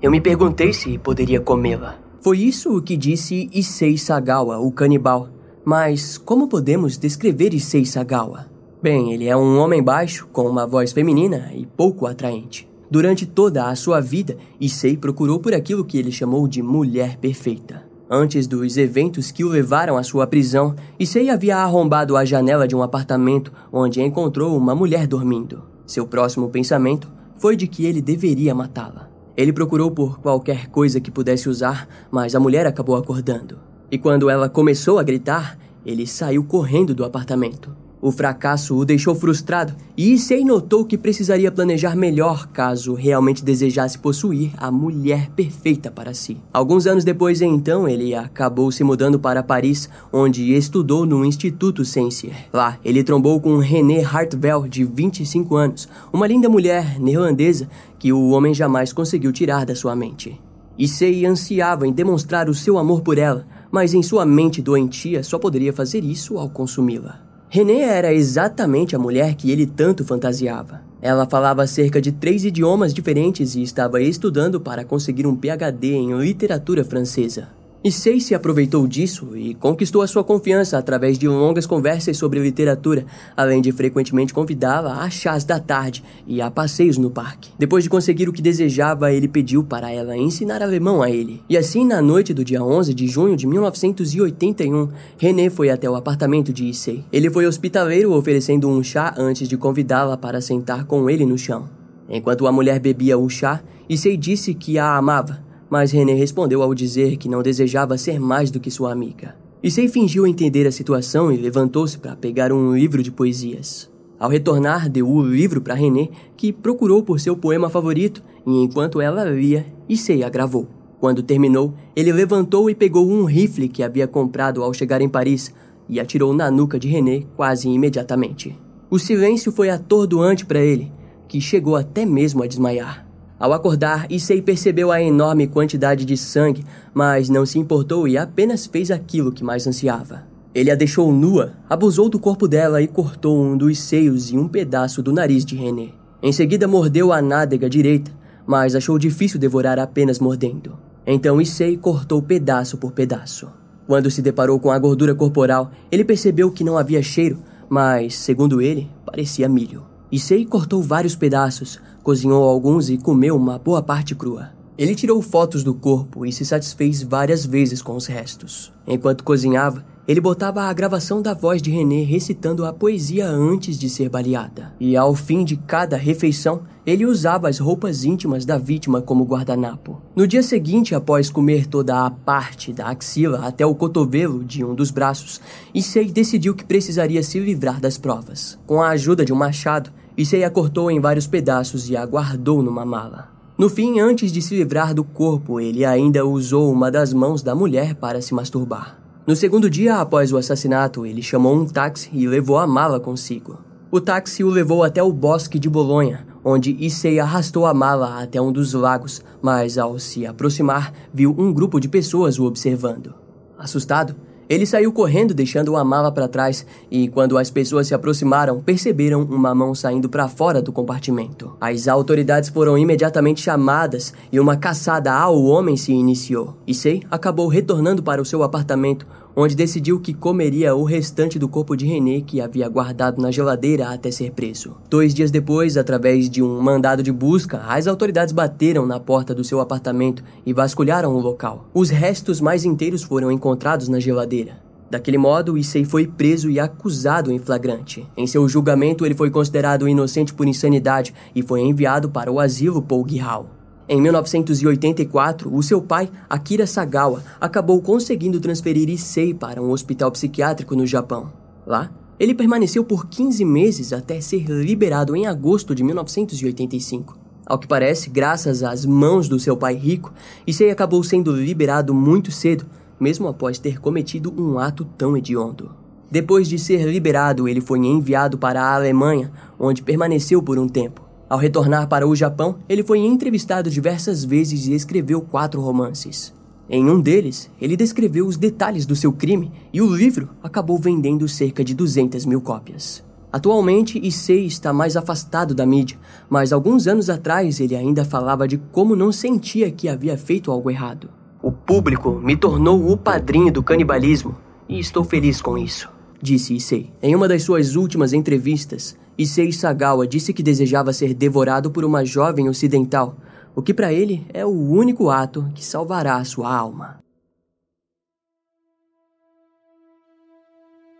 eu 0.00 0.10
me 0.10 0.20
perguntei 0.22 0.72
se 0.72 0.96
poderia 0.96 1.40
comê-la. 1.40 1.98
Foi 2.22 2.38
isso 2.38 2.74
o 2.74 2.80
que 2.80 2.96
disse 2.96 3.50
Issei 3.52 3.98
Sagawa, 3.98 4.58
o 4.58 4.72
canibal. 4.72 5.28
Mas 5.64 6.16
como 6.16 6.48
podemos 6.48 6.96
descrever 6.96 7.52
Issei 7.52 7.84
Sagawa? 7.84 8.53
Bem, 8.84 9.14
ele 9.14 9.26
é 9.26 9.34
um 9.34 9.58
homem 9.60 9.82
baixo, 9.82 10.28
com 10.30 10.42
uma 10.42 10.66
voz 10.66 10.92
feminina 10.92 11.50
e 11.54 11.64
pouco 11.64 12.06
atraente. 12.06 12.68
Durante 12.90 13.24
toda 13.24 13.70
a 13.70 13.74
sua 13.74 13.98
vida, 13.98 14.36
Issei 14.60 14.94
procurou 14.94 15.40
por 15.40 15.54
aquilo 15.54 15.86
que 15.86 15.96
ele 15.96 16.12
chamou 16.12 16.46
de 16.46 16.62
mulher 16.62 17.16
perfeita. 17.16 17.82
Antes 18.10 18.46
dos 18.46 18.76
eventos 18.76 19.30
que 19.30 19.42
o 19.42 19.48
levaram 19.48 19.96
à 19.96 20.02
sua 20.02 20.26
prisão, 20.26 20.74
Issei 21.00 21.30
havia 21.30 21.56
arrombado 21.56 22.14
a 22.14 22.26
janela 22.26 22.68
de 22.68 22.76
um 22.76 22.82
apartamento 22.82 23.50
onde 23.72 24.02
encontrou 24.02 24.54
uma 24.54 24.74
mulher 24.74 25.06
dormindo. 25.06 25.62
Seu 25.86 26.06
próximo 26.06 26.50
pensamento 26.50 27.10
foi 27.38 27.56
de 27.56 27.66
que 27.66 27.86
ele 27.86 28.02
deveria 28.02 28.54
matá-la. 28.54 29.08
Ele 29.34 29.54
procurou 29.54 29.92
por 29.92 30.20
qualquer 30.20 30.68
coisa 30.68 31.00
que 31.00 31.10
pudesse 31.10 31.48
usar, 31.48 31.88
mas 32.10 32.34
a 32.34 32.38
mulher 32.38 32.66
acabou 32.66 32.96
acordando. 32.96 33.58
E 33.90 33.96
quando 33.96 34.28
ela 34.28 34.50
começou 34.50 34.98
a 34.98 35.02
gritar, 35.02 35.58
ele 35.86 36.06
saiu 36.06 36.44
correndo 36.44 36.94
do 36.94 37.02
apartamento. 37.02 37.82
O 38.04 38.12
fracasso 38.12 38.76
o 38.76 38.84
deixou 38.84 39.14
frustrado 39.14 39.74
e 39.96 40.12
Issei 40.12 40.44
notou 40.44 40.84
que 40.84 40.98
precisaria 40.98 41.50
planejar 41.50 41.96
melhor 41.96 42.46
caso 42.48 42.92
realmente 42.92 43.42
desejasse 43.42 43.98
possuir 43.98 44.50
a 44.58 44.70
mulher 44.70 45.30
perfeita 45.30 45.90
para 45.90 46.12
si. 46.12 46.36
Alguns 46.52 46.86
anos 46.86 47.02
depois, 47.02 47.40
então, 47.40 47.88
ele 47.88 48.14
acabou 48.14 48.70
se 48.70 48.84
mudando 48.84 49.18
para 49.18 49.42
Paris, 49.42 49.88
onde 50.12 50.52
estudou 50.52 51.06
no 51.06 51.24
Instituto 51.24 51.82
Sensier. 51.82 52.36
Lá, 52.52 52.76
ele 52.84 53.02
trombou 53.02 53.40
com 53.40 53.56
René 53.56 54.04
Hartwell, 54.04 54.68
de 54.68 54.84
25 54.84 55.56
anos, 55.56 55.88
uma 56.12 56.26
linda 56.26 56.46
mulher 56.46 57.00
neerlandesa 57.00 57.70
que 57.98 58.12
o 58.12 58.32
homem 58.32 58.52
jamais 58.52 58.92
conseguiu 58.92 59.32
tirar 59.32 59.64
da 59.64 59.74
sua 59.74 59.96
mente. 59.96 60.38
Issei 60.78 61.24
ansiava 61.24 61.86
em 61.86 61.92
demonstrar 61.92 62.50
o 62.50 62.54
seu 62.54 62.76
amor 62.76 63.00
por 63.00 63.16
ela, 63.16 63.46
mas 63.72 63.94
em 63.94 64.02
sua 64.02 64.26
mente 64.26 64.60
doentia 64.60 65.22
só 65.22 65.38
poderia 65.38 65.72
fazer 65.72 66.04
isso 66.04 66.36
ao 66.36 66.50
consumi-la. 66.50 67.32
René 67.54 67.82
era 67.82 68.12
exatamente 68.12 68.96
a 68.96 68.98
mulher 68.98 69.36
que 69.36 69.48
ele 69.48 69.64
tanto 69.64 70.04
fantasiava. 70.04 70.82
Ela 71.00 71.24
falava 71.24 71.64
cerca 71.68 72.00
de 72.00 72.10
três 72.10 72.44
idiomas 72.44 72.92
diferentes 72.92 73.54
e 73.54 73.62
estava 73.62 74.02
estudando 74.02 74.60
para 74.60 74.84
conseguir 74.84 75.24
um 75.24 75.36
PhD 75.36 75.92
em 75.92 76.18
literatura 76.18 76.84
francesa. 76.84 77.46
E 77.84 77.92
Sei 77.92 78.18
se 78.18 78.34
aproveitou 78.34 78.86
disso 78.86 79.36
e 79.36 79.52
conquistou 79.52 80.00
a 80.00 80.06
sua 80.06 80.24
confiança 80.24 80.78
através 80.78 81.18
de 81.18 81.28
longas 81.28 81.66
conversas 81.66 82.16
sobre 82.16 82.40
literatura, 82.40 83.04
além 83.36 83.60
de 83.60 83.70
frequentemente 83.72 84.32
convidá-la 84.32 85.02
a 85.02 85.10
chás 85.10 85.44
da 85.44 85.60
tarde 85.60 86.02
e 86.26 86.40
a 86.40 86.50
passeios 86.50 86.96
no 86.96 87.10
parque. 87.10 87.50
Depois 87.58 87.84
de 87.84 87.90
conseguir 87.90 88.26
o 88.26 88.32
que 88.32 88.40
desejava, 88.40 89.12
ele 89.12 89.28
pediu 89.28 89.62
para 89.62 89.92
ela 89.92 90.16
ensinar 90.16 90.62
alemão 90.62 91.02
a 91.02 91.10
ele. 91.10 91.42
E 91.46 91.58
assim, 91.58 91.84
na 91.84 92.00
noite 92.00 92.32
do 92.32 92.42
dia 92.42 92.64
11 92.64 92.94
de 92.94 93.06
junho 93.06 93.36
de 93.36 93.46
1981, 93.46 94.88
René 95.18 95.50
foi 95.50 95.68
até 95.68 95.88
o 95.88 95.94
apartamento 95.94 96.54
de 96.54 96.64
Issei. 96.64 97.04
Ele 97.12 97.28
foi 97.28 97.46
hospitaleiro 97.46 98.14
oferecendo 98.14 98.66
um 98.66 98.82
chá 98.82 99.12
antes 99.18 99.46
de 99.46 99.58
convidá-la 99.58 100.16
para 100.16 100.40
sentar 100.40 100.86
com 100.86 101.10
ele 101.10 101.26
no 101.26 101.36
chão. 101.36 101.68
Enquanto 102.08 102.46
a 102.46 102.52
mulher 102.52 102.80
bebia 102.80 103.18
o 103.18 103.28
chá, 103.28 103.62
Issei 103.86 104.16
disse 104.16 104.54
que 104.54 104.78
a 104.78 104.96
amava 104.96 105.43
mas 105.74 105.90
René 105.90 106.14
respondeu 106.14 106.62
ao 106.62 106.72
dizer 106.72 107.16
que 107.16 107.28
não 107.28 107.42
desejava 107.42 107.98
ser 107.98 108.20
mais 108.20 108.48
do 108.48 108.60
que 108.60 108.70
sua 108.70 108.92
amiga. 108.92 109.34
Issei 109.60 109.88
fingiu 109.88 110.24
entender 110.24 110.68
a 110.68 110.70
situação 110.70 111.32
e 111.32 111.36
levantou-se 111.36 111.98
para 111.98 112.14
pegar 112.14 112.52
um 112.52 112.76
livro 112.76 113.02
de 113.02 113.10
poesias. 113.10 113.90
Ao 114.16 114.30
retornar, 114.30 114.88
deu 114.88 115.10
o 115.10 115.20
livro 115.20 115.60
para 115.60 115.74
René, 115.74 116.10
que 116.36 116.52
procurou 116.52 117.02
por 117.02 117.18
seu 117.18 117.36
poema 117.36 117.68
favorito, 117.68 118.22
e 118.46 118.62
enquanto 118.62 119.00
ela 119.00 119.24
lia, 119.24 119.66
Issei 119.88 120.22
agravou. 120.22 120.68
Quando 121.00 121.24
terminou, 121.24 121.74
ele 121.96 122.12
levantou 122.12 122.70
e 122.70 122.74
pegou 122.76 123.10
um 123.10 123.24
rifle 123.24 123.68
que 123.68 123.82
havia 123.82 124.06
comprado 124.06 124.62
ao 124.62 124.72
chegar 124.72 125.00
em 125.00 125.08
Paris 125.08 125.52
e 125.88 125.98
atirou 125.98 126.32
na 126.32 126.52
nuca 126.52 126.78
de 126.78 126.86
René 126.86 127.24
quase 127.36 127.68
imediatamente. 127.68 128.56
O 128.88 128.96
silêncio 128.96 129.50
foi 129.50 129.70
atordoante 129.70 130.46
para 130.46 130.60
ele, 130.60 130.92
que 131.26 131.40
chegou 131.40 131.74
até 131.74 132.06
mesmo 132.06 132.44
a 132.44 132.46
desmaiar. 132.46 133.04
Ao 133.38 133.52
acordar, 133.52 134.06
Issei 134.10 134.40
percebeu 134.40 134.92
a 134.92 135.02
enorme 135.02 135.46
quantidade 135.46 136.04
de 136.04 136.16
sangue, 136.16 136.64
mas 136.92 137.28
não 137.28 137.44
se 137.44 137.58
importou 137.58 138.06
e 138.06 138.16
apenas 138.16 138.66
fez 138.66 138.90
aquilo 138.90 139.32
que 139.32 139.42
mais 139.42 139.66
ansiava. 139.66 140.22
Ele 140.54 140.70
a 140.70 140.76
deixou 140.76 141.12
nua, 141.12 141.52
abusou 141.68 142.08
do 142.08 142.18
corpo 142.18 142.46
dela 142.46 142.80
e 142.80 142.86
cortou 142.86 143.44
um 143.44 143.56
dos 143.56 143.80
seios 143.80 144.30
e 144.30 144.38
um 144.38 144.46
pedaço 144.46 145.02
do 145.02 145.12
nariz 145.12 145.44
de 145.44 145.56
René. 145.56 145.88
Em 146.22 146.32
seguida, 146.32 146.68
mordeu 146.68 147.12
a 147.12 147.20
nádega 147.20 147.68
direita, 147.68 148.12
mas 148.46 148.76
achou 148.76 148.98
difícil 148.98 149.38
devorar 149.40 149.80
apenas 149.80 150.20
mordendo. 150.20 150.78
Então 151.04 151.40
Issei 151.40 151.76
cortou 151.76 152.22
pedaço 152.22 152.78
por 152.78 152.92
pedaço. 152.92 153.48
Quando 153.86 154.10
se 154.10 154.22
deparou 154.22 154.58
com 154.60 154.70
a 154.70 154.78
gordura 154.78 155.14
corporal, 155.14 155.72
ele 155.90 156.04
percebeu 156.04 156.50
que 156.50 156.64
não 156.64 156.78
havia 156.78 157.02
cheiro, 157.02 157.38
mas, 157.68 158.16
segundo 158.16 158.62
ele, 158.62 158.88
parecia 159.04 159.48
milho. 159.48 159.82
Issei 160.10 160.46
cortou 160.46 160.80
vários 160.82 161.16
pedaços, 161.16 161.80
cozinhou 162.04 162.44
alguns 162.44 162.90
e 162.90 162.98
comeu 162.98 163.34
uma 163.34 163.58
boa 163.58 163.82
parte 163.82 164.14
crua. 164.14 164.50
Ele 164.76 164.94
tirou 164.94 165.22
fotos 165.22 165.64
do 165.64 165.72
corpo 165.72 166.26
e 166.26 166.32
se 166.32 166.44
satisfez 166.44 167.02
várias 167.02 167.46
vezes 167.46 167.80
com 167.80 167.96
os 167.96 168.06
restos. 168.06 168.72
Enquanto 168.86 169.24
cozinhava, 169.24 169.86
ele 170.06 170.20
botava 170.20 170.64
a 170.64 170.72
gravação 170.72 171.22
da 171.22 171.32
voz 171.32 171.62
de 171.62 171.70
René 171.70 172.02
recitando 172.02 172.66
a 172.66 172.74
poesia 172.74 173.26
antes 173.26 173.78
de 173.78 173.88
ser 173.88 174.10
baleada. 174.10 174.74
E 174.78 174.96
ao 174.98 175.14
fim 175.14 175.44
de 175.44 175.56
cada 175.56 175.96
refeição, 175.96 176.62
ele 176.84 177.06
usava 177.06 177.48
as 177.48 177.58
roupas 177.58 178.04
íntimas 178.04 178.44
da 178.44 178.58
vítima 178.58 179.00
como 179.00 179.24
guardanapo. 179.24 180.02
No 180.14 180.26
dia 180.26 180.42
seguinte, 180.42 180.94
após 180.94 181.30
comer 181.30 181.66
toda 181.66 182.04
a 182.04 182.10
parte 182.10 182.70
da 182.70 182.88
axila 182.88 183.46
até 183.46 183.64
o 183.64 183.74
cotovelo 183.74 184.44
de 184.44 184.62
um 184.62 184.74
dos 184.74 184.90
braços, 184.90 185.40
Issei 185.72 186.10
decidiu 186.10 186.54
que 186.54 186.66
precisaria 186.66 187.22
se 187.22 187.38
livrar 187.38 187.80
das 187.80 187.96
provas. 187.96 188.58
Com 188.66 188.82
a 188.82 188.90
ajuda 188.90 189.24
de 189.24 189.32
um 189.32 189.36
machado, 189.36 189.90
Issei 190.16 190.44
a 190.44 190.50
cortou 190.50 190.90
em 190.90 191.00
vários 191.00 191.26
pedaços 191.26 191.90
e 191.90 191.96
a 191.96 192.06
guardou 192.06 192.62
numa 192.62 192.84
mala. 192.84 193.30
No 193.58 193.68
fim, 193.68 193.98
antes 193.98 194.30
de 194.30 194.40
se 194.40 194.54
livrar 194.54 194.94
do 194.94 195.02
corpo, 195.02 195.58
ele 195.58 195.84
ainda 195.84 196.24
usou 196.24 196.72
uma 196.72 196.88
das 196.88 197.12
mãos 197.12 197.42
da 197.42 197.54
mulher 197.54 197.96
para 197.96 198.22
se 198.22 198.32
masturbar. 198.32 198.98
No 199.26 199.34
segundo 199.34 199.68
dia 199.68 199.96
após 199.96 200.32
o 200.32 200.36
assassinato, 200.36 201.04
ele 201.04 201.20
chamou 201.20 201.56
um 201.56 201.66
táxi 201.66 202.10
e 202.12 202.28
levou 202.28 202.58
a 202.58 202.66
mala 202.66 203.00
consigo. 203.00 203.58
O 203.90 204.00
táxi 204.00 204.44
o 204.44 204.50
levou 204.50 204.84
até 204.84 205.02
o 205.02 205.12
bosque 205.12 205.58
de 205.58 205.68
Bolonha, 205.68 206.26
onde 206.44 206.76
Issei 206.78 207.18
arrastou 207.18 207.66
a 207.66 207.74
mala 207.74 208.22
até 208.22 208.40
um 208.40 208.52
dos 208.52 208.72
lagos, 208.72 209.20
mas 209.42 209.78
ao 209.78 209.98
se 209.98 210.26
aproximar, 210.26 210.92
viu 211.12 211.34
um 211.36 211.52
grupo 211.52 211.80
de 211.80 211.88
pessoas 211.88 212.38
o 212.38 212.44
observando. 212.44 213.14
Assustado, 213.58 214.14
ele 214.48 214.66
saiu 214.66 214.92
correndo, 214.92 215.32
deixando 215.32 215.76
a 215.76 215.84
mala 215.84 216.12
para 216.12 216.28
trás, 216.28 216.66
e 216.90 217.08
quando 217.08 217.38
as 217.38 217.50
pessoas 217.50 217.86
se 217.86 217.94
aproximaram, 217.94 218.60
perceberam 218.60 219.22
uma 219.22 219.54
mão 219.54 219.74
saindo 219.74 220.08
para 220.08 220.28
fora 220.28 220.60
do 220.60 220.72
compartimento. 220.72 221.56
As 221.60 221.88
autoridades 221.88 222.48
foram 222.48 222.76
imediatamente 222.76 223.40
chamadas 223.40 224.12
e 224.30 224.38
uma 224.38 224.56
caçada 224.56 225.12
ao 225.12 225.42
homem 225.42 225.76
se 225.76 225.92
iniciou. 225.92 226.56
Issei 226.66 227.02
acabou 227.10 227.48
retornando 227.48 228.02
para 228.02 228.20
o 228.20 228.24
seu 228.24 228.42
apartamento, 228.42 229.06
onde 229.36 229.54
decidiu 229.54 230.00
que 230.00 230.14
comeria 230.14 230.74
o 230.74 230.84
restante 230.84 231.38
do 231.38 231.48
corpo 231.48 231.76
de 231.76 231.86
René 231.86 232.20
que 232.20 232.40
havia 232.40 232.68
guardado 232.68 233.20
na 233.20 233.30
geladeira 233.30 233.88
até 233.88 234.10
ser 234.10 234.30
preso. 234.30 234.76
Dois 234.88 235.12
dias 235.12 235.30
depois, 235.30 235.76
através 235.76 236.30
de 236.30 236.42
um 236.42 236.60
mandado 236.60 237.02
de 237.02 237.12
busca, 237.12 237.62
as 237.66 237.86
autoridades 237.86 238.32
bateram 238.32 238.86
na 238.86 239.00
porta 239.00 239.34
do 239.34 239.44
seu 239.44 239.60
apartamento 239.60 240.22
e 240.46 240.52
vasculharam 240.52 241.14
o 241.14 241.20
local. 241.20 241.68
Os 241.74 241.90
restos 241.90 242.40
mais 242.40 242.64
inteiros 242.64 243.02
foram 243.02 243.30
encontrados 243.30 243.88
na 243.88 243.98
geladeira. 243.98 244.62
Daquele 244.90 245.18
modo, 245.18 245.58
Issei 245.58 245.84
foi 245.84 246.06
preso 246.06 246.48
e 246.48 246.60
acusado 246.60 247.32
em 247.32 247.38
flagrante. 247.38 248.06
Em 248.16 248.26
seu 248.26 248.48
julgamento, 248.48 249.04
ele 249.04 249.14
foi 249.14 249.30
considerado 249.30 249.88
inocente 249.88 250.32
por 250.32 250.46
insanidade 250.46 251.12
e 251.34 251.42
foi 251.42 251.62
enviado 251.62 252.08
para 252.08 252.30
o 252.30 252.38
asilo 252.38 252.80
Paul 252.80 253.04
Gihal. 253.08 253.63
Em 253.86 254.00
1984, 254.00 255.54
o 255.54 255.62
seu 255.62 255.82
pai, 255.82 256.10
Akira 256.28 256.66
Sagawa, 256.66 257.22
acabou 257.38 257.82
conseguindo 257.82 258.40
transferir 258.40 258.88
Issei 258.88 259.34
para 259.34 259.60
um 259.60 259.70
hospital 259.70 260.10
psiquiátrico 260.10 260.74
no 260.74 260.86
Japão. 260.86 261.30
Lá, 261.66 261.90
ele 262.18 262.34
permaneceu 262.34 262.82
por 262.82 263.06
15 263.06 263.44
meses 263.44 263.92
até 263.92 264.22
ser 264.22 264.48
liberado 264.48 265.14
em 265.14 265.26
agosto 265.26 265.74
de 265.74 265.84
1985. 265.84 267.18
Ao 267.44 267.58
que 267.58 267.66
parece, 267.66 268.08
graças 268.08 268.62
às 268.62 268.86
mãos 268.86 269.28
do 269.28 269.38
seu 269.38 269.54
pai 269.54 269.74
rico, 269.74 270.14
Issei 270.46 270.70
acabou 270.70 271.04
sendo 271.04 271.36
liberado 271.36 271.92
muito 271.92 272.32
cedo, 272.32 272.64
mesmo 272.98 273.28
após 273.28 273.58
ter 273.58 273.78
cometido 273.78 274.32
um 274.34 274.58
ato 274.58 274.86
tão 274.96 275.14
hediondo. 275.14 275.72
Depois 276.10 276.48
de 276.48 276.58
ser 276.58 276.86
liberado, 276.86 277.46
ele 277.46 277.60
foi 277.60 277.80
enviado 277.80 278.38
para 278.38 278.62
a 278.62 278.76
Alemanha, 278.76 279.30
onde 279.58 279.82
permaneceu 279.82 280.42
por 280.42 280.58
um 280.58 280.68
tempo. 280.68 281.02
Ao 281.28 281.38
retornar 281.38 281.88
para 281.88 282.06
o 282.06 282.14
Japão, 282.14 282.56
ele 282.68 282.82
foi 282.82 282.98
entrevistado 282.98 283.70
diversas 283.70 284.24
vezes 284.24 284.66
e 284.66 284.74
escreveu 284.74 285.20
quatro 285.20 285.60
romances. 285.60 286.34
Em 286.68 286.88
um 286.88 287.00
deles, 287.00 287.50
ele 287.60 287.76
descreveu 287.76 288.26
os 288.26 288.36
detalhes 288.36 288.86
do 288.86 288.96
seu 288.96 289.12
crime 289.12 289.52
e 289.72 289.82
o 289.82 289.94
livro 289.94 290.30
acabou 290.42 290.78
vendendo 290.78 291.28
cerca 291.28 291.62
de 291.62 291.74
200 291.74 292.24
mil 292.24 292.40
cópias. 292.40 293.02
Atualmente, 293.32 293.98
Issei 293.98 294.46
está 294.46 294.72
mais 294.72 294.96
afastado 294.96 295.54
da 295.54 295.66
mídia, 295.66 295.98
mas 296.30 296.52
alguns 296.52 296.86
anos 296.86 297.10
atrás 297.10 297.58
ele 297.58 297.74
ainda 297.74 298.04
falava 298.04 298.46
de 298.46 298.58
como 298.58 298.94
não 298.94 299.10
sentia 299.10 299.70
que 299.70 299.88
havia 299.88 300.16
feito 300.16 300.50
algo 300.50 300.70
errado. 300.70 301.10
O 301.42 301.50
público 301.50 302.12
me 302.12 302.36
tornou 302.36 302.90
o 302.90 302.96
padrinho 302.96 303.52
do 303.52 303.62
canibalismo 303.62 304.36
e 304.68 304.78
estou 304.78 305.04
feliz 305.04 305.42
com 305.42 305.58
isso, 305.58 305.90
disse 306.22 306.54
Issei. 306.54 306.90
Em 307.02 307.14
uma 307.14 307.28
das 307.28 307.42
suas 307.42 307.74
últimas 307.74 308.12
entrevistas, 308.12 308.96
Issei 309.16 309.52
Sagawa 309.52 310.06
disse 310.08 310.32
que 310.32 310.42
desejava 310.42 310.92
ser 310.92 311.14
devorado 311.14 311.70
por 311.70 311.84
uma 311.84 312.04
jovem 312.04 312.48
ocidental, 312.48 313.16
o 313.54 313.62
que 313.62 313.72
para 313.72 313.92
ele 313.92 314.26
é 314.34 314.44
o 314.44 314.50
único 314.50 315.08
ato 315.08 315.48
que 315.54 315.64
salvará 315.64 316.22
sua 316.24 316.52
alma. 316.52 316.98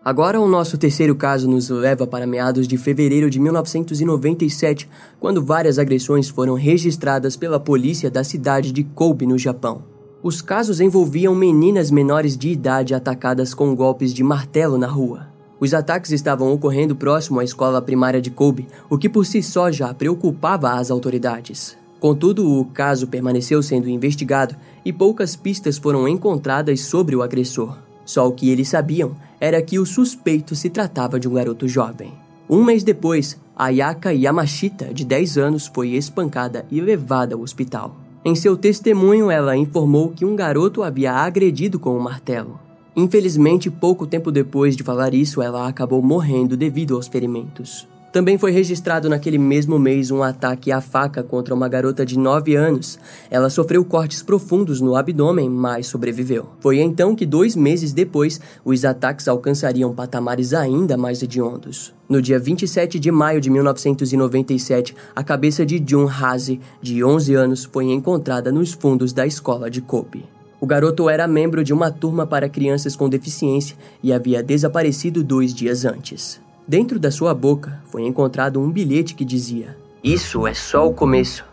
Agora, 0.04 0.38
o 0.38 0.47
nosso 0.47 0.76
terceiro 0.76 1.16
caso 1.16 1.49
nos 1.49 1.71
leva 1.71 2.06
para 2.06 2.26
meados 2.26 2.68
de 2.68 2.76
fevereiro 2.76 3.30
de 3.30 3.40
1997, 3.40 4.88
quando 5.18 5.42
várias 5.42 5.78
agressões 5.78 6.28
foram 6.28 6.54
registradas 6.54 7.37
pela 7.37 7.59
polícia 7.59 8.11
da 8.11 8.23
cidade 8.23 8.71
de 8.71 8.85
Kobe, 8.85 9.26
no 9.26 9.38
Japão. 9.38 9.83
Os 10.23 10.40
casos 10.40 10.78
envolviam 10.78 11.35
meninas 11.35 11.90
menores 11.90 12.37
de 12.37 12.50
idade 12.50 12.94
atacadas 12.94 13.54
com 13.54 13.75
golpes 13.75 14.12
de 14.12 14.23
martelo 14.23 14.76
na 14.78 14.87
rua. 14.87 15.34
Os 15.61 15.73
ataques 15.73 16.11
estavam 16.11 16.52
ocorrendo 16.52 16.96
próximo 16.96 17.40
à 17.40 17.44
escola 17.44 17.80
primária 17.80 18.20
de 18.20 18.30
Kobe, 18.30 18.66
o 18.90 18.99
que 18.99 19.08
por 19.08 19.25
si 19.25 19.42
só 19.42 19.70
já 19.70 19.94
preocupava 19.94 20.73
as 20.73 20.90
autoridades. 20.90 21.76
Contudo, 22.00 22.61
o 22.61 22.66
caso 22.66 23.06
permaneceu 23.06 23.62
sendo 23.62 23.88
investigado 23.88 24.54
e 24.84 24.92
poucas 24.92 25.37
pistas 25.37 25.78
foram 25.78 26.06
encontradas 26.06 26.80
sobre 26.80 27.16
o 27.16 27.23
agressor. 27.23 27.78
Só 28.04 28.28
o 28.28 28.32
que 28.32 28.50
eles 28.50 28.68
sabiam 28.68 29.16
era 29.40 29.62
que 29.62 29.78
o 29.78 29.87
suspeito 29.87 30.54
se 30.54 30.68
tratava 30.68 31.18
de 31.18 31.28
um 31.28 31.32
garoto 31.32 31.66
jovem. 31.66 32.12
Um 32.49 32.62
mês 32.62 32.84
depois, 32.84 33.40
Ayaka 33.56 34.12
Yamashita, 34.12 34.92
de 34.92 35.04
10 35.04 35.38
anos, 35.38 35.70
foi 35.73 35.90
espancada 35.90 36.66
e 36.70 36.80
levada 36.80 37.34
ao 37.34 37.40
hospital. 37.40 37.96
Em 38.23 38.34
seu 38.34 38.56
testemunho, 38.56 39.30
ela 39.30 39.56
informou 39.56 40.11
que 40.11 40.25
um 40.25 40.37
garoto 40.37 40.82
havia 40.82 41.12
agredido 41.12 41.78
com 41.78 41.96
um 41.96 42.00
martelo. 42.00 42.58
Infelizmente, 42.96 43.70
pouco 43.70 44.06
tempo 44.06 44.30
depois 44.30 44.76
de 44.76 44.84
falar 44.84 45.14
isso, 45.14 45.42
ela 45.42 45.66
acabou 45.66 46.00
morrendo 46.00 46.56
devido 46.56 46.94
aos 46.94 47.08
ferimentos. 47.08 47.88
Também 48.14 48.38
foi 48.38 48.52
registrado 48.52 49.08
naquele 49.08 49.38
mesmo 49.38 49.76
mês 49.76 50.12
um 50.12 50.22
ataque 50.22 50.70
à 50.70 50.80
faca 50.80 51.20
contra 51.20 51.52
uma 51.52 51.66
garota 51.66 52.06
de 52.06 52.16
9 52.16 52.54
anos. 52.54 52.96
Ela 53.28 53.50
sofreu 53.50 53.84
cortes 53.84 54.22
profundos 54.22 54.80
no 54.80 54.94
abdômen, 54.94 55.50
mas 55.50 55.88
sobreviveu. 55.88 56.46
Foi 56.60 56.78
então 56.78 57.16
que, 57.16 57.26
dois 57.26 57.56
meses 57.56 57.92
depois, 57.92 58.40
os 58.64 58.84
ataques 58.84 59.26
alcançariam 59.26 59.92
patamares 59.92 60.54
ainda 60.54 60.96
mais 60.96 61.20
hediondos. 61.20 61.92
No 62.08 62.22
dia 62.22 62.38
27 62.38 63.00
de 63.00 63.10
maio 63.10 63.40
de 63.40 63.50
1997, 63.50 64.94
a 65.16 65.24
cabeça 65.24 65.66
de 65.66 65.82
Jun 65.84 66.06
Haze, 66.08 66.60
de 66.80 67.02
11 67.02 67.34
anos, 67.34 67.64
foi 67.64 67.90
encontrada 67.90 68.52
nos 68.52 68.72
fundos 68.72 69.12
da 69.12 69.26
escola 69.26 69.68
de 69.68 69.80
Kobe. 69.80 70.24
O 70.64 70.66
garoto 70.66 71.11
era 71.11 71.28
membro 71.28 71.62
de 71.62 71.75
uma 71.75 71.90
turma 71.90 72.26
para 72.26 72.49
crianças 72.49 72.97
com 72.97 73.06
deficiência 73.06 73.76
e 74.02 74.14
havia 74.14 74.42
desaparecido 74.42 75.23
dois 75.23 75.52
dias 75.52 75.85
antes. 75.85 76.40
Dentro 76.66 76.99
da 76.99 77.11
sua 77.11 77.35
boca 77.35 77.83
foi 77.90 78.06
encontrado 78.06 78.59
um 78.59 78.71
bilhete 78.71 79.14
que 79.14 79.26
dizia: 79.26 79.76
Isso 80.02 80.47
é 80.47 80.54
só 80.54 80.88
o 80.88 80.94
começo. 80.94 81.44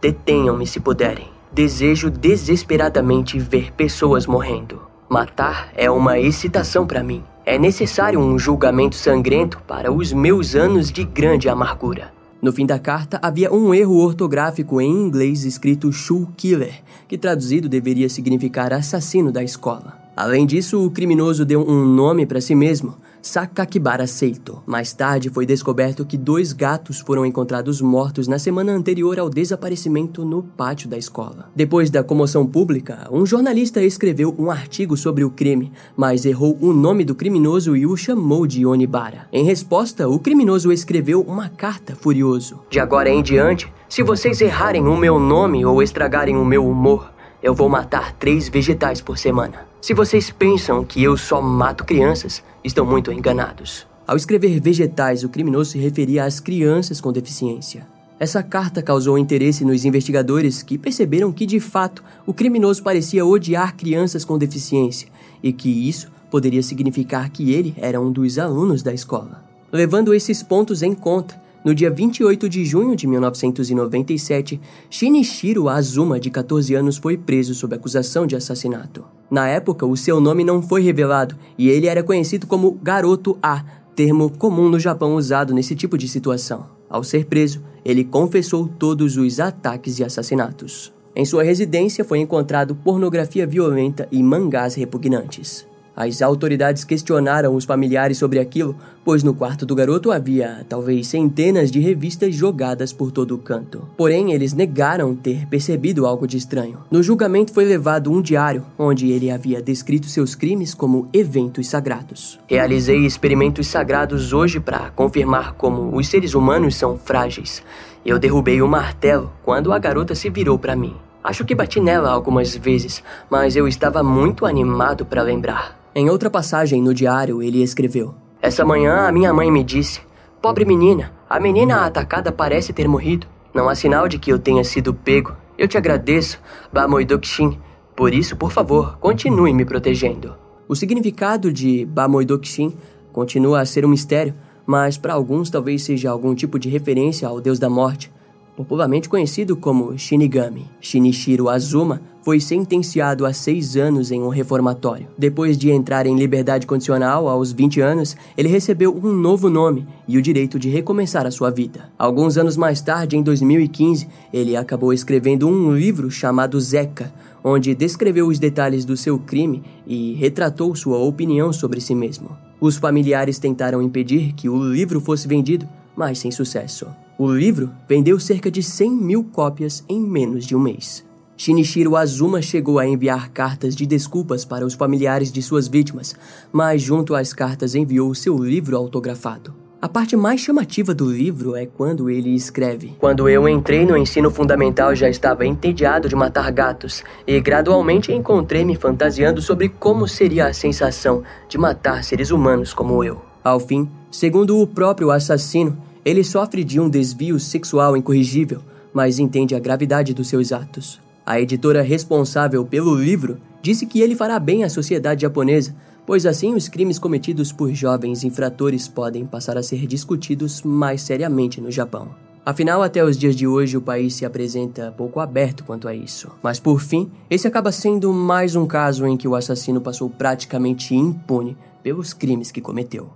Detenham-me 0.00 0.66
se 0.66 0.80
puderem. 0.80 1.28
Desejo 1.52 2.10
desesperadamente 2.10 3.38
ver 3.38 3.72
pessoas 3.72 4.26
morrendo. 4.26 4.82
Matar 5.08 5.70
é 5.76 5.88
uma 5.88 6.18
excitação 6.18 6.84
para 6.88 7.04
mim. 7.04 7.22
É 7.44 7.60
necessário 7.60 8.18
um 8.18 8.36
julgamento 8.36 8.96
sangrento 8.96 9.62
para 9.64 9.92
os 9.92 10.12
meus 10.12 10.56
anos 10.56 10.90
de 10.90 11.04
grande 11.04 11.48
amargura. 11.48 12.15
No 12.46 12.52
fim 12.52 12.64
da 12.64 12.78
carta 12.78 13.18
havia 13.20 13.52
um 13.52 13.74
erro 13.74 13.96
ortográfico 13.96 14.80
em 14.80 14.88
inglês 14.88 15.44
escrito 15.44 15.92
Shoe 15.92 16.28
Killer, 16.36 16.80
que 17.08 17.18
traduzido 17.18 17.68
deveria 17.68 18.08
significar 18.08 18.72
assassino 18.72 19.32
da 19.32 19.42
escola. 19.42 20.05
Além 20.16 20.46
disso, 20.46 20.82
o 20.82 20.90
criminoso 20.90 21.44
deu 21.44 21.60
um 21.60 21.84
nome 21.84 22.24
para 22.24 22.40
si 22.40 22.54
mesmo, 22.54 22.94
Sakakibara 23.20 24.06
Seito. 24.06 24.62
Mais 24.64 24.94
tarde 24.94 25.28
foi 25.28 25.44
descoberto 25.44 26.06
que 26.06 26.16
dois 26.16 26.54
gatos 26.54 27.00
foram 27.00 27.26
encontrados 27.26 27.82
mortos 27.82 28.26
na 28.26 28.38
semana 28.38 28.72
anterior 28.72 29.18
ao 29.18 29.28
desaparecimento 29.28 30.24
no 30.24 30.42
pátio 30.42 30.88
da 30.88 30.96
escola. 30.96 31.50
Depois 31.54 31.90
da 31.90 32.02
comoção 32.02 32.46
pública, 32.46 33.06
um 33.10 33.26
jornalista 33.26 33.82
escreveu 33.82 34.34
um 34.38 34.50
artigo 34.50 34.96
sobre 34.96 35.22
o 35.22 35.28
crime, 35.28 35.70
mas 35.94 36.24
errou 36.24 36.56
o 36.62 36.72
nome 36.72 37.04
do 37.04 37.14
criminoso 37.14 37.76
e 37.76 37.84
o 37.84 37.94
chamou 37.94 38.46
de 38.46 38.64
Onibara. 38.64 39.26
Em 39.30 39.44
resposta, 39.44 40.08
o 40.08 40.18
criminoso 40.18 40.72
escreveu 40.72 41.20
uma 41.20 41.50
carta 41.50 41.94
furioso. 41.94 42.60
De 42.70 42.80
agora 42.80 43.10
em 43.10 43.22
diante, 43.22 43.70
se 43.86 44.02
vocês 44.02 44.40
errarem 44.40 44.86
o 44.86 44.96
meu 44.96 45.18
nome 45.18 45.66
ou 45.66 45.82
estragarem 45.82 46.36
o 46.36 46.44
meu 46.44 46.66
humor, 46.66 47.10
eu 47.46 47.54
vou 47.54 47.68
matar 47.68 48.12
três 48.14 48.48
vegetais 48.48 49.00
por 49.00 49.16
semana. 49.16 49.68
Se 49.80 49.94
vocês 49.94 50.32
pensam 50.32 50.84
que 50.84 51.00
eu 51.00 51.16
só 51.16 51.40
mato 51.40 51.84
crianças, 51.84 52.42
estão 52.64 52.84
muito 52.84 53.12
enganados. 53.12 53.86
Ao 54.04 54.16
escrever 54.16 54.58
vegetais, 54.60 55.22
o 55.22 55.28
criminoso 55.28 55.70
se 55.70 55.78
referia 55.78 56.24
às 56.24 56.40
crianças 56.40 57.00
com 57.00 57.12
deficiência. 57.12 57.86
Essa 58.18 58.42
carta 58.42 58.82
causou 58.82 59.16
interesse 59.16 59.64
nos 59.64 59.84
investigadores 59.84 60.60
que 60.60 60.76
perceberam 60.76 61.30
que, 61.30 61.46
de 61.46 61.60
fato, 61.60 62.02
o 62.26 62.34
criminoso 62.34 62.82
parecia 62.82 63.24
odiar 63.24 63.76
crianças 63.76 64.24
com 64.24 64.36
deficiência 64.36 65.08
e 65.40 65.52
que 65.52 65.88
isso 65.88 66.10
poderia 66.28 66.64
significar 66.64 67.30
que 67.30 67.52
ele 67.52 67.76
era 67.76 68.00
um 68.00 68.10
dos 68.10 68.40
alunos 68.40 68.82
da 68.82 68.92
escola. 68.92 69.44
Levando 69.70 70.12
esses 70.12 70.42
pontos 70.42 70.82
em 70.82 70.94
conta, 70.94 71.40
no 71.66 71.74
dia 71.74 71.90
28 71.90 72.48
de 72.48 72.64
junho 72.64 72.94
de 72.94 73.08
1997, 73.08 74.60
Shinichiro 74.88 75.68
Azuma, 75.68 76.20
de 76.20 76.30
14 76.30 76.72
anos, 76.76 76.96
foi 76.96 77.16
preso 77.16 77.56
sob 77.56 77.74
acusação 77.74 78.24
de 78.24 78.36
assassinato. 78.36 79.02
Na 79.28 79.48
época, 79.48 79.84
o 79.84 79.96
seu 79.96 80.20
nome 80.20 80.44
não 80.44 80.62
foi 80.62 80.80
revelado 80.80 81.34
e 81.58 81.68
ele 81.68 81.88
era 81.88 82.04
conhecido 82.04 82.46
como 82.46 82.78
Garoto 82.80 83.36
A, 83.42 83.64
termo 83.96 84.30
comum 84.30 84.68
no 84.68 84.78
Japão 84.78 85.16
usado 85.16 85.52
nesse 85.52 85.74
tipo 85.74 85.98
de 85.98 86.06
situação. 86.06 86.68
Ao 86.88 87.02
ser 87.02 87.24
preso, 87.24 87.60
ele 87.84 88.04
confessou 88.04 88.68
todos 88.68 89.16
os 89.16 89.40
ataques 89.40 89.98
e 89.98 90.04
assassinatos. 90.04 90.92
Em 91.16 91.24
sua 91.24 91.42
residência 91.42 92.04
foi 92.04 92.20
encontrado 92.20 92.76
pornografia 92.76 93.44
violenta 93.44 94.06
e 94.12 94.22
mangás 94.22 94.76
repugnantes. 94.76 95.65
As 95.96 96.20
autoridades 96.20 96.84
questionaram 96.84 97.54
os 97.54 97.64
familiares 97.64 98.18
sobre 98.18 98.38
aquilo, 98.38 98.76
pois 99.02 99.22
no 99.22 99.32
quarto 99.32 99.64
do 99.64 99.74
garoto 99.74 100.12
havia 100.12 100.66
talvez 100.68 101.06
centenas 101.06 101.70
de 101.70 101.80
revistas 101.80 102.34
jogadas 102.34 102.92
por 102.92 103.10
todo 103.10 103.34
o 103.34 103.38
canto. 103.38 103.88
Porém, 103.96 104.32
eles 104.32 104.52
negaram 104.52 105.16
ter 105.16 105.46
percebido 105.46 106.04
algo 106.04 106.26
de 106.26 106.36
estranho. 106.36 106.76
No 106.90 107.02
julgamento 107.02 107.54
foi 107.54 107.64
levado 107.64 108.12
um 108.12 108.20
diário, 108.20 108.66
onde 108.78 109.10
ele 109.10 109.30
havia 109.30 109.62
descrito 109.62 110.06
seus 110.06 110.34
crimes 110.34 110.74
como 110.74 111.08
eventos 111.14 111.66
sagrados. 111.66 112.38
Realizei 112.46 113.06
experimentos 113.06 113.66
sagrados 113.66 114.34
hoje 114.34 114.60
para 114.60 114.90
confirmar 114.90 115.54
como 115.54 115.96
os 115.96 116.08
seres 116.08 116.34
humanos 116.34 116.76
são 116.76 116.98
frágeis. 116.98 117.62
Eu 118.04 118.18
derrubei 118.18 118.60
o 118.60 118.68
martelo 118.68 119.32
quando 119.42 119.72
a 119.72 119.78
garota 119.78 120.14
se 120.14 120.28
virou 120.28 120.58
para 120.58 120.76
mim. 120.76 120.94
Acho 121.24 121.44
que 121.44 121.54
bati 121.54 121.80
nela 121.80 122.10
algumas 122.10 122.54
vezes, 122.54 123.02
mas 123.30 123.56
eu 123.56 123.66
estava 123.66 124.02
muito 124.02 124.44
animado 124.44 125.06
para 125.06 125.22
lembrar. 125.22 125.85
Em 125.98 126.10
outra 126.10 126.28
passagem 126.28 126.82
no 126.82 126.92
diário, 126.92 127.42
ele 127.42 127.62
escreveu: 127.62 128.14
Essa 128.42 128.66
manhã 128.66 129.08
a 129.08 129.12
minha 129.12 129.32
mãe 129.32 129.50
me 129.50 129.64
disse: 129.64 130.02
Pobre 130.42 130.62
menina, 130.62 131.10
a 131.26 131.40
menina 131.40 131.86
atacada 131.86 132.30
parece 132.30 132.70
ter 132.70 132.86
morrido. 132.86 133.26
Não 133.54 133.66
há 133.66 133.74
sinal 133.74 134.06
de 134.06 134.18
que 134.18 134.30
eu 134.30 134.38
tenha 134.38 134.62
sido 134.62 134.92
pego. 134.92 135.34
Eu 135.56 135.66
te 135.66 135.78
agradeço, 135.78 136.38
Bamoidokshin. 136.70 137.58
Por 137.96 138.12
isso, 138.12 138.36
por 138.36 138.52
favor, 138.52 138.98
continue 138.98 139.54
me 139.54 139.64
protegendo. 139.64 140.36
O 140.68 140.76
significado 140.76 141.50
de 141.50 141.86
Bamoidokshin 141.86 142.76
continua 143.10 143.62
a 143.62 143.64
ser 143.64 143.86
um 143.86 143.88
mistério, 143.88 144.34
mas 144.66 144.98
para 144.98 145.14
alguns 145.14 145.48
talvez 145.48 145.82
seja 145.82 146.10
algum 146.10 146.34
tipo 146.34 146.58
de 146.58 146.68
referência 146.68 147.26
ao 147.26 147.40
deus 147.40 147.58
da 147.58 147.70
morte 147.70 148.12
popularmente 148.56 149.08
conhecido 149.08 149.54
como 149.54 149.96
Shinigami. 149.98 150.66
Shinichiro 150.80 151.48
Azuma 151.48 152.00
foi 152.22 152.40
sentenciado 152.40 153.24
a 153.24 153.32
seis 153.32 153.76
anos 153.76 154.10
em 154.10 154.20
um 154.20 154.28
reformatório. 154.28 155.06
Depois 155.16 155.56
de 155.56 155.70
entrar 155.70 156.06
em 156.06 156.16
liberdade 156.16 156.66
condicional 156.66 157.28
aos 157.28 157.52
20 157.52 157.80
anos, 157.80 158.16
ele 158.36 158.48
recebeu 158.48 158.92
um 158.92 159.12
novo 159.12 159.48
nome 159.48 159.86
e 160.08 160.18
o 160.18 160.22
direito 160.22 160.58
de 160.58 160.68
recomeçar 160.68 161.24
a 161.24 161.30
sua 161.30 161.50
vida. 161.50 161.88
Alguns 161.96 162.36
anos 162.36 162.56
mais 162.56 162.80
tarde, 162.80 163.16
em 163.16 163.22
2015, 163.22 164.08
ele 164.32 164.56
acabou 164.56 164.92
escrevendo 164.92 165.46
um 165.46 165.72
livro 165.72 166.10
chamado 166.10 166.58
Zeca, 166.60 167.14
onde 167.44 167.76
descreveu 167.76 168.26
os 168.26 168.40
detalhes 168.40 168.84
do 168.84 168.96
seu 168.96 169.20
crime 169.20 169.62
e 169.86 170.14
retratou 170.14 170.74
sua 170.74 170.98
opinião 170.98 171.52
sobre 171.52 171.80
si 171.80 171.94
mesmo. 171.94 172.36
Os 172.60 172.76
familiares 172.76 173.38
tentaram 173.38 173.80
impedir 173.80 174.32
que 174.32 174.48
o 174.48 174.60
livro 174.64 175.00
fosse 175.00 175.28
vendido, 175.28 175.68
mas 175.94 176.18
sem 176.18 176.32
sucesso. 176.32 176.88
O 177.18 177.32
livro 177.32 177.70
vendeu 177.88 178.20
cerca 178.20 178.50
de 178.50 178.62
100 178.62 178.90
mil 178.90 179.24
cópias 179.24 179.82
em 179.88 179.98
menos 179.98 180.44
de 180.44 180.54
um 180.54 180.60
mês. 180.60 181.02
Shinichiro 181.34 181.96
Azuma 181.96 182.42
chegou 182.42 182.78
a 182.78 182.86
enviar 182.86 183.30
cartas 183.30 183.74
de 183.74 183.86
desculpas 183.86 184.44
para 184.44 184.66
os 184.66 184.74
familiares 184.74 185.32
de 185.32 185.40
suas 185.40 185.66
vítimas, 185.66 186.14
mas 186.52 186.82
junto 186.82 187.14
às 187.14 187.32
cartas 187.32 187.74
enviou 187.74 188.14
seu 188.14 188.36
livro 188.36 188.76
autografado. 188.76 189.54
A 189.80 189.88
parte 189.88 190.14
mais 190.14 190.42
chamativa 190.42 190.94
do 190.94 191.10
livro 191.10 191.56
é 191.56 191.64
quando 191.64 192.10
ele 192.10 192.34
escreve: 192.34 192.94
Quando 192.98 193.30
eu 193.30 193.48
entrei 193.48 193.86
no 193.86 193.96
ensino 193.96 194.30
fundamental 194.30 194.94
já 194.94 195.08
estava 195.08 195.46
entediado 195.46 196.10
de 196.10 196.16
matar 196.16 196.52
gatos 196.52 197.02
e 197.26 197.40
gradualmente 197.40 198.12
encontrei-me 198.12 198.76
fantasiando 198.76 199.40
sobre 199.40 199.70
como 199.70 200.06
seria 200.06 200.48
a 200.48 200.52
sensação 200.52 201.22
de 201.48 201.56
matar 201.56 202.04
seres 202.04 202.30
humanos 202.30 202.74
como 202.74 203.02
eu. 203.02 203.22
Ao 203.42 203.58
fim, 203.58 203.88
segundo 204.10 204.60
o 204.60 204.66
próprio 204.66 205.10
assassino, 205.10 205.78
ele 206.06 206.22
sofre 206.22 206.62
de 206.62 206.78
um 206.78 206.88
desvio 206.88 207.40
sexual 207.40 207.96
incorrigível, 207.96 208.62
mas 208.94 209.18
entende 209.18 209.56
a 209.56 209.58
gravidade 209.58 210.14
dos 210.14 210.28
seus 210.28 210.52
atos. 210.52 211.00
A 211.26 211.40
editora 211.40 211.82
responsável 211.82 212.64
pelo 212.64 212.94
livro 212.94 213.38
disse 213.60 213.86
que 213.86 214.00
ele 214.00 214.14
fará 214.14 214.38
bem 214.38 214.62
à 214.62 214.70
sociedade 214.70 215.22
japonesa, 215.22 215.74
pois 216.06 216.24
assim 216.24 216.54
os 216.54 216.68
crimes 216.68 216.96
cometidos 216.96 217.50
por 217.50 217.74
jovens 217.74 218.22
infratores 218.22 218.86
podem 218.86 219.26
passar 219.26 219.58
a 219.58 219.64
ser 219.64 219.84
discutidos 219.84 220.62
mais 220.62 221.02
seriamente 221.02 221.60
no 221.60 221.72
Japão. 221.72 222.14
Afinal, 222.44 222.84
até 222.84 223.04
os 223.04 223.18
dias 223.18 223.34
de 223.34 223.44
hoje, 223.44 223.76
o 223.76 223.82
país 223.82 224.14
se 224.14 224.24
apresenta 224.24 224.94
pouco 224.96 225.18
aberto 225.18 225.64
quanto 225.64 225.88
a 225.88 225.94
isso. 225.96 226.30
Mas 226.40 226.60
por 226.60 226.80
fim, 226.80 227.10
esse 227.28 227.48
acaba 227.48 227.72
sendo 227.72 228.12
mais 228.12 228.54
um 228.54 228.64
caso 228.64 229.04
em 229.08 229.16
que 229.16 229.26
o 229.26 229.34
assassino 229.34 229.80
passou 229.80 230.08
praticamente 230.08 230.94
impune 230.94 231.56
pelos 231.82 232.12
crimes 232.12 232.52
que 232.52 232.60
cometeu. 232.60 233.10